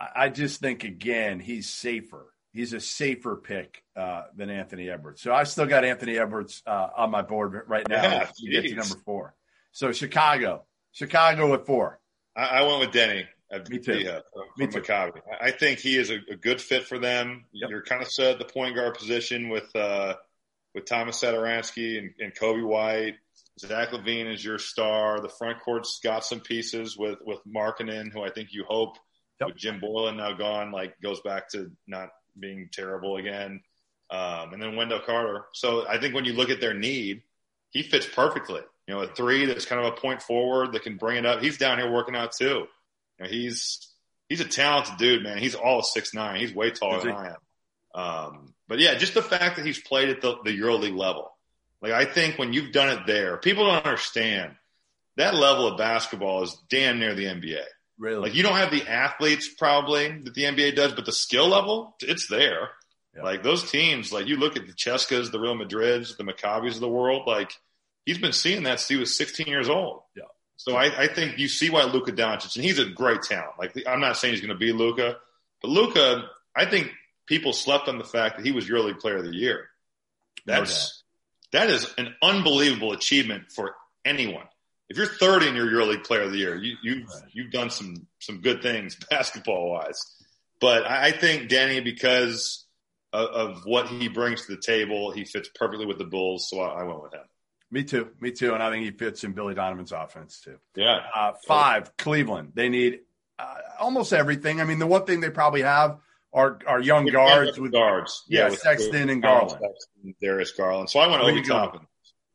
[0.00, 2.26] I I just think again he's safer.
[2.52, 5.20] He's a safer pick uh, than Anthony Edwards.
[5.20, 8.02] So I still got Anthony Edwards uh, on my board right now.
[8.02, 9.34] Yeah, you get to number four.
[9.72, 12.00] So Chicago, Chicago at four.
[12.36, 13.26] I, I went with Deni.
[13.50, 13.98] At Me too.
[13.98, 14.80] Yeah, from Me too.
[14.80, 15.20] Maccabi.
[15.40, 17.44] I I think he is a, a good fit for them.
[17.52, 17.70] Yep.
[17.70, 20.14] You're kind of set at the point guard position with uh,
[20.74, 23.14] with Thomas Satoransky and, and Coby White.
[23.58, 25.20] Zach LaVine is your star.
[25.20, 28.96] The front court's got some pieces with with Markkanen, who I think you hope
[29.38, 29.48] Yep.
[29.48, 32.08] with Jim Boylen now gone, like goes back to not
[32.40, 33.60] being terrible again.
[34.10, 35.44] Um, and then Wendell Carter.
[35.52, 37.20] So I think when you look at their need,
[37.68, 38.62] he fits perfectly.
[38.86, 41.42] You know, a three that's kind of a point forward that can bring it up.
[41.42, 42.66] He's down here working out too.
[43.18, 43.88] You know, he's
[44.28, 45.38] he's a talented dude, man.
[45.38, 46.40] He's all six nine.
[46.40, 47.36] He's way taller than I am.
[47.94, 51.32] Um, but yeah, just the fact that he's played at the, the EuroLeague level.
[51.82, 54.54] Like I think when you've done it there, people don't understand
[55.16, 57.64] that level of basketball is damn near the NBA.
[57.98, 58.20] Really?
[58.20, 61.96] Like you don't have the athletes probably that the NBA does, but the skill level,
[62.00, 62.70] it's there.
[63.14, 63.22] Yeah.
[63.22, 66.80] Like those teams, like you look at the Cheskas, the Real Madrids, the Maccabis of
[66.80, 67.52] the world, like
[68.06, 70.02] he's been seeing that since he was 16 years old.
[70.16, 70.22] Yeah.
[70.56, 73.58] So I, I think you see why Luka Doncic, and he's a great talent.
[73.58, 75.16] Like I'm not saying he's going to be Luka,
[75.60, 76.24] but Luka,
[76.56, 76.92] I think
[77.26, 79.68] people slept on the fact that he was EuroLeague Player of the Year.
[80.46, 81.02] No That's
[81.52, 84.46] that is an unbelievable achievement for anyone.
[84.88, 87.22] If you're 30 and you're EuroLeague Player of the Year, you, you've Right.
[87.32, 89.98] you've done some some good things basketball wise.
[90.60, 92.64] But I I think Danny, because
[93.12, 96.48] of, of what he brings to the table, he fits perfectly with the Bulls.
[96.48, 97.24] So I, I went with him.
[97.70, 98.10] Me too.
[98.20, 98.54] Me too.
[98.54, 100.58] And I think he fits in Billy Donovan's offense too.
[100.76, 102.52] Yeah, Uh, five, Cleveland.
[102.54, 103.00] They need
[103.38, 104.60] uh, almost everything.
[104.60, 105.98] I mean, the one thing they probably have
[106.32, 108.24] are are young guards with guards.
[108.28, 109.50] yeah, with- Sexton and with Garland.
[109.60, 110.90] Sexton, Darius Garland.
[110.90, 111.42] So I want Obi?
[111.42, 111.80] Toppin.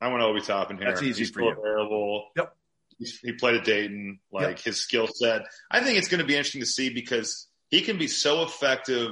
[0.02, 0.88] I went Obi Toppin here.
[0.88, 1.52] That's easy He's for you.
[1.52, 2.26] Available.
[2.36, 2.56] Yep.
[2.98, 4.20] He's, he played at Dayton.
[4.32, 4.60] Like Yep.
[4.62, 5.44] his skill set.
[5.70, 9.12] I think it's going to be interesting to see because he can be so effective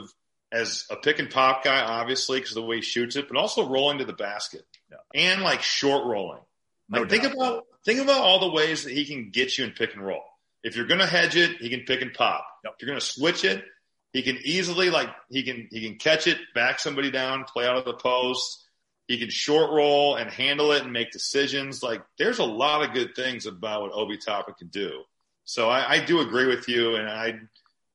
[0.51, 3.37] as a pick and pop guy, obviously, because of the way he shoots it, but
[3.37, 4.68] also rolling to the basket Yeah.
[5.13, 6.41] And like short rolling.
[6.89, 7.35] No like, think doubt.
[7.35, 10.23] about think about all the ways that he can get you in pick and roll.
[10.63, 12.45] If you're going to hedge it, he can pick and pop.
[12.63, 12.73] Yep.
[12.73, 13.63] If you're going to switch it,
[14.11, 17.77] he can easily like he can he can catch it, back somebody down, play out
[17.77, 18.65] of the post.
[19.07, 21.81] He can short roll and handle it and make decisions.
[21.81, 25.03] Like there's a lot of good things about what Obi Toppin can do.
[25.45, 27.39] So I, I do agree with you, and I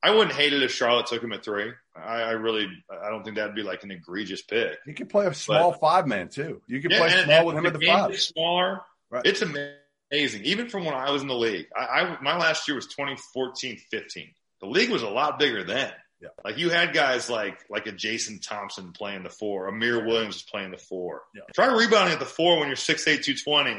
[0.06, 1.72] I wouldn't hate it if Charlotte took him at three.
[1.96, 4.76] I, I really I don't think that'd be like an egregious pick.
[4.86, 6.60] You could play a small five man too.
[6.66, 8.20] You could Yeah, play and- small and with him at the five.
[8.20, 8.80] smaller.
[9.10, 9.24] Right.
[9.24, 10.44] It's amazing.
[10.44, 13.78] Even from when I was in the league, I, I my last year was 2014,
[13.90, 14.34] 15.
[14.60, 15.92] The league was a lot bigger then.
[16.20, 16.28] Yeah.
[16.44, 20.42] Like you had guys like like a Jason Thompson playing the four, Amir Williams was
[20.42, 21.22] playing the four.
[21.34, 21.42] Yeah.
[21.54, 23.70] Try rebounding at the four when you're 6'8", 220,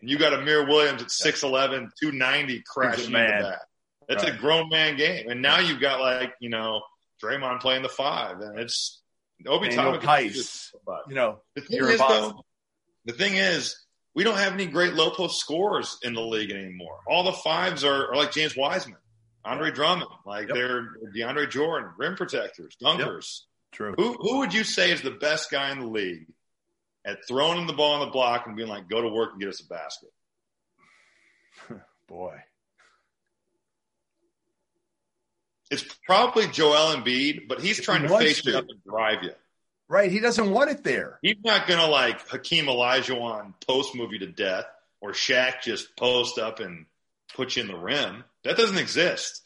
[0.00, 3.12] and you got Amir Williams at 6'11", 290 crashing into
[3.42, 3.60] that.
[4.08, 4.34] That's Right.
[4.34, 5.28] a grown man game.
[5.30, 6.82] And now you've got like, you know,
[7.22, 9.00] Draymond playing the five, and it's
[9.46, 10.36] Obi Daniel Toppin can do Tice.
[10.36, 12.44] this, but- You know, the thing You're is, though,
[13.04, 13.76] the thing is,
[14.14, 17.00] we don't have any great low post scorers in the league anymore.
[17.08, 18.98] All the fives are, are like James Wiseman,
[19.44, 20.54] Andre Drummond, like Yep.
[20.54, 23.40] they're DeAndre Jordan, rim protectors, dunkers.
[23.72, 23.94] true.
[23.98, 26.26] Who who would you say is the best guy in the league
[27.04, 29.48] at throwing the ball on the block and being like, "Go to work and get
[29.48, 30.10] us a basket"?
[32.06, 32.38] Boy.
[35.70, 38.50] It's probably Joel Embiid, but he's trying he to face to.
[38.50, 39.32] you up and drive you.
[39.88, 40.10] Right.
[40.10, 41.18] He doesn't want it there.
[41.22, 44.66] He's not gonna like Hakeem Olajuwon post you to death
[45.00, 46.86] or Shaq just post up and
[47.34, 48.24] put you in the rim.
[48.44, 49.42] That doesn't exist.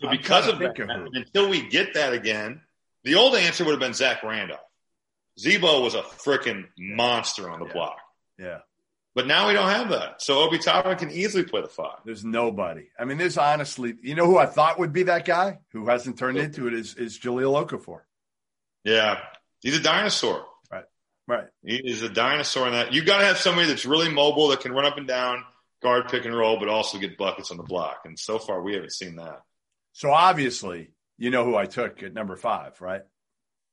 [0.00, 2.60] So I'm because of that, of until we get that again,
[3.04, 4.60] the old answer would have been Zach Randolph.
[5.38, 7.72] Z-Bo was a freaking monster on the Yeah.
[7.72, 7.98] block.
[8.38, 8.58] Yeah.
[9.14, 10.20] But now we don't have that.
[10.20, 11.98] So Obi Toppin can easily play the five.
[12.04, 12.88] There's nobody.
[12.98, 16.18] I mean, there's honestly, you know who I thought would be that guy who hasn't
[16.18, 18.00] turned into it is, is Jahlil Okafor.
[18.82, 19.20] Yeah.
[19.60, 20.44] He's a dinosaur.
[20.70, 20.84] Right.
[21.28, 21.46] Right.
[21.64, 22.92] He is a dinosaur in that.
[22.92, 25.44] You've got to have somebody that's really mobile that can run up and down,
[25.80, 28.00] guard, pick and roll, but also get buckets on the block.
[28.04, 29.42] And so far, we haven't seen that.
[29.92, 33.02] So obviously, you know who I took at number five, right?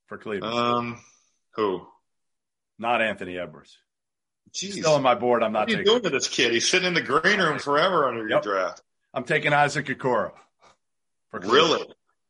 [0.06, 0.54] For Cleveland.
[0.56, 1.02] Um,
[1.56, 1.88] who?
[2.78, 3.76] Not Anthony Edwards.
[4.54, 4.74] Jeez.
[4.74, 5.44] Still on my board.
[5.44, 5.92] I'm what not are you taking.
[5.92, 6.52] doing to this kid?
[6.52, 8.82] He's sitting in the green room forever under your draft.
[9.14, 10.32] I'm taking Isaac Okoro.
[11.34, 11.86] Really?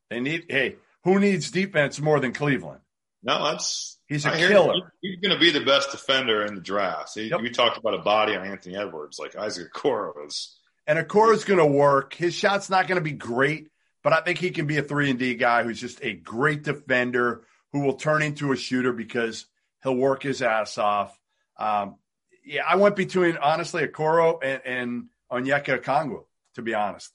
[0.10, 0.46] They need.
[0.50, 2.82] Hey, who needs defense more than Cleveland?
[3.24, 4.76] No, that's He's a I killer.
[4.76, 4.84] you.
[5.02, 7.10] He's going to be the best defender in the draft.
[7.10, 7.42] See, Yep.
[7.42, 10.58] We talked about a body on Anthony Edwards, like Isaac Okoro is.
[10.86, 12.14] And Okoro's going to work.
[12.14, 13.70] His shot's not going to be great,
[14.04, 16.64] but I think he can be a three and D guy who's just a great
[16.64, 19.46] defender who will turn into a shooter because
[19.84, 21.18] he'll work his ass off.
[21.58, 21.96] Um,
[22.44, 26.26] yeah, I went between honestly Okoro and, and Onyeka Okongwu,
[26.56, 27.12] to be honest.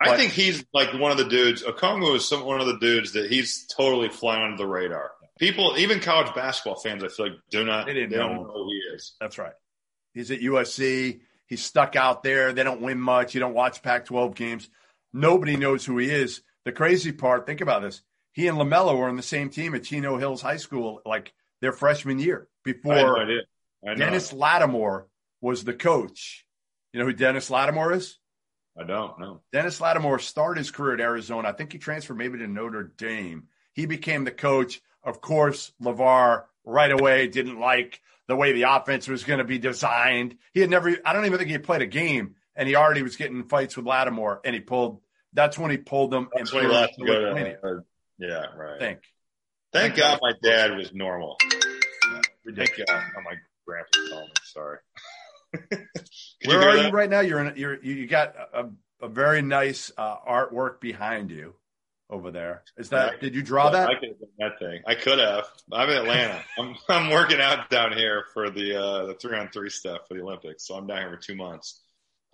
[0.00, 1.62] I think he's like one of the dudes.
[1.62, 5.10] Okongwu is some, one of the dudes that he's totally flying under the radar.
[5.38, 8.52] People, even college basketball fans, I feel like do not They didn't don't know know
[8.52, 9.14] who he is.
[9.20, 9.52] That's right.
[10.14, 11.20] He's at USC.
[11.46, 12.52] He's stuck out there.
[12.52, 13.34] They don't win much.
[13.34, 14.68] You don't watch Pac 12 games.
[15.12, 16.42] Nobody knows who he is.
[16.64, 18.02] The crazy part, think about this.
[18.32, 21.72] He and LaMelo were on the same team at Chino Hills High School, like their
[21.72, 23.40] freshman year, I had no
[23.82, 24.04] before idea.
[24.04, 24.10] I know.
[24.10, 25.04] Dennis Latimore
[25.40, 26.44] was the coach.
[26.92, 28.18] You know who Dennis Latimore is?
[28.78, 29.40] I don't know.
[29.52, 31.48] Dennis Latimore started his career at Arizona.
[31.48, 33.48] I think he transferred maybe to Notre Dame.
[33.72, 34.80] He became the coach.
[35.02, 39.58] Of course, LeVar right away didn't like the way the offense was going to be
[39.58, 40.36] designed.
[40.52, 43.02] He had never, I don't even think he had played a game, and he already
[43.02, 45.00] was getting fights with Latimore, and he pulled,
[45.32, 47.34] that's when he pulled them That's and when he threw left them to to go
[47.34, 47.68] to.
[47.68, 47.80] uh,
[48.18, 48.76] yeah, right.
[48.76, 49.00] I think.
[49.72, 51.36] Thank God my dad was normal.
[51.40, 52.88] Thank Ridiculous.
[52.88, 53.02] God.
[53.16, 53.34] Oh, my
[53.68, 54.34] grandpa called me.
[54.44, 54.78] Sorry.
[56.46, 56.86] Where are that?
[56.86, 57.20] you right now?
[57.20, 58.68] You're in, you're, you you got a,
[59.02, 61.54] a very nice uh, artwork behind you
[62.10, 62.62] over there.
[62.76, 63.20] Is that, Yeah.
[63.20, 63.88] did you draw that?
[63.88, 64.82] I could have done that thing.
[64.86, 65.44] I could have.
[65.72, 66.42] I'm in Atlanta.
[66.58, 70.14] I'm I'm working out down here for the uh, the three on three stuff for
[70.14, 70.66] the Olympics.
[70.66, 71.82] So I'm down here for two months.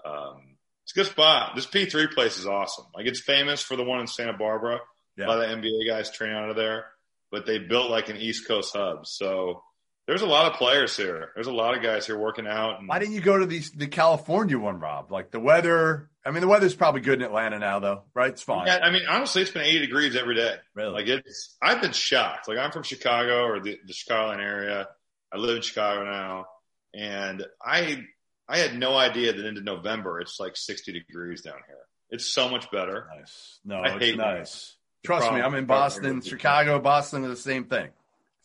[0.04, 1.52] Um, it's a good spot.
[1.56, 2.84] This P3 place is awesome.
[2.94, 4.80] Like it's famous for the one in Santa Barbara.
[5.16, 5.26] Yeah.
[5.26, 6.86] A lot of NBA guys train out of there,
[7.30, 9.06] but they built like an East Coast hub.
[9.06, 9.62] So
[10.06, 11.30] there's a lot of players here.
[11.34, 12.78] There's a lot of guys here working out.
[12.78, 15.10] And Why didn't you go to these the California one, Rob?
[15.10, 16.10] Like the weather.
[16.26, 18.30] I mean, the weather's probably good in Atlanta now, though, right?
[18.30, 18.66] It's fine.
[18.66, 20.54] Yeah, I mean, honestly, it's been 80 degrees every day.
[20.74, 20.92] Really?
[20.92, 22.48] Like it's, I've been shocked.
[22.48, 24.88] Like I'm from Chicago or the, the Chicagoland area.
[25.32, 26.46] I live in Chicago now,
[26.94, 28.04] and I,
[28.48, 31.78] I had no idea that into November it's like 60 degrees down here.
[32.10, 33.08] It's so much better.
[33.18, 33.58] nice.
[33.64, 34.76] No, I it's hate nice.
[35.04, 37.90] Trust me, I'm in Boston, Chicago, Boston are the same thing.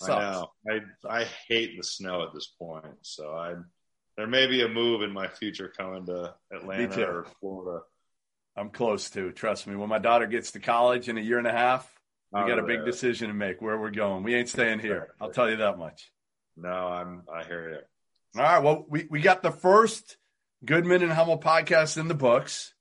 [0.02, 0.50] I know.
[0.70, 2.86] I, I hate the snow at this point.
[3.02, 3.56] So I,
[4.18, 6.34] there may be a move in my future coming to.
[6.54, 7.84] Atlanta or Florida.
[8.56, 9.32] I'm close to.
[9.32, 9.76] Trust me.
[9.76, 11.90] When my daughter gets to college in a year and a half,
[12.32, 12.86] we Out got a big there.
[12.86, 14.24] decision to make where we're going.
[14.24, 15.10] We ain't staying here.
[15.20, 16.12] I'll tell you that much.
[16.58, 18.42] No, I'm, I hear you.
[18.42, 18.64] All right.
[18.64, 20.18] Well, we, we got the first
[20.64, 22.74] Goodman and Hummel podcast in the books.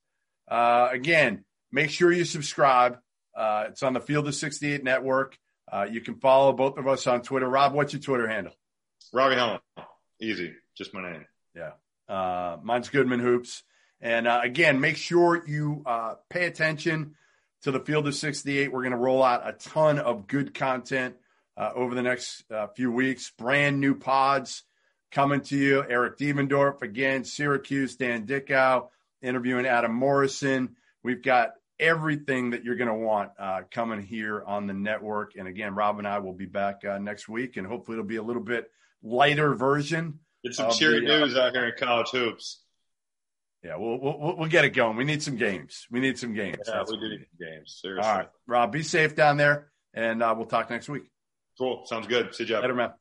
[0.51, 2.99] Uh, again, make sure you subscribe.
[3.37, 5.39] Uh, it's on the Field of 68 network.
[5.71, 7.49] Uh, you can follow both of us on Twitter.
[7.49, 8.53] Rob, what's your Twitter handle?
[9.12, 9.61] Robbie Hummel.
[10.21, 10.55] Easy.
[10.77, 11.27] Just my name.
[11.55, 11.73] Yeah.
[12.09, 13.62] Uh, mine's Goodman Hoops.
[14.01, 17.14] And uh, again, make sure you uh, pay attention
[17.62, 18.73] to the Field of 68.
[18.73, 21.16] We're going to roll out a ton of good content
[21.57, 23.33] uh, over the next uh, few weeks.
[23.37, 24.62] Brand new pods
[25.11, 25.85] coming to you.
[25.89, 28.89] Eric Devendorf again, Syracuse, Dan Dickau
[29.23, 30.77] interviewing Adam Morrison.
[31.03, 31.51] We've got
[31.81, 35.33] everything that you're going to want uh, coming here on the network.
[35.37, 38.16] And again, Rob and I will be back uh, next week, and hopefully it'll be
[38.16, 38.70] a little bit
[39.03, 40.20] lighter version.
[40.45, 42.61] Get some cheery the, uh, news out here in college hoops.
[43.62, 44.97] Yeah, we'll, we'll, we'll get it going.
[44.97, 45.87] We need some games.
[45.91, 46.59] We need some games.
[46.66, 47.79] Yeah, That's we do need games.
[47.83, 48.09] Seriously.
[48.09, 51.11] All right, Rob, be safe down there, and uh, we'll talk next week.
[51.59, 51.83] Cool.
[51.87, 52.35] Sounds good.
[52.35, 52.62] See you, Jeff.
[52.62, 52.93] Later, man.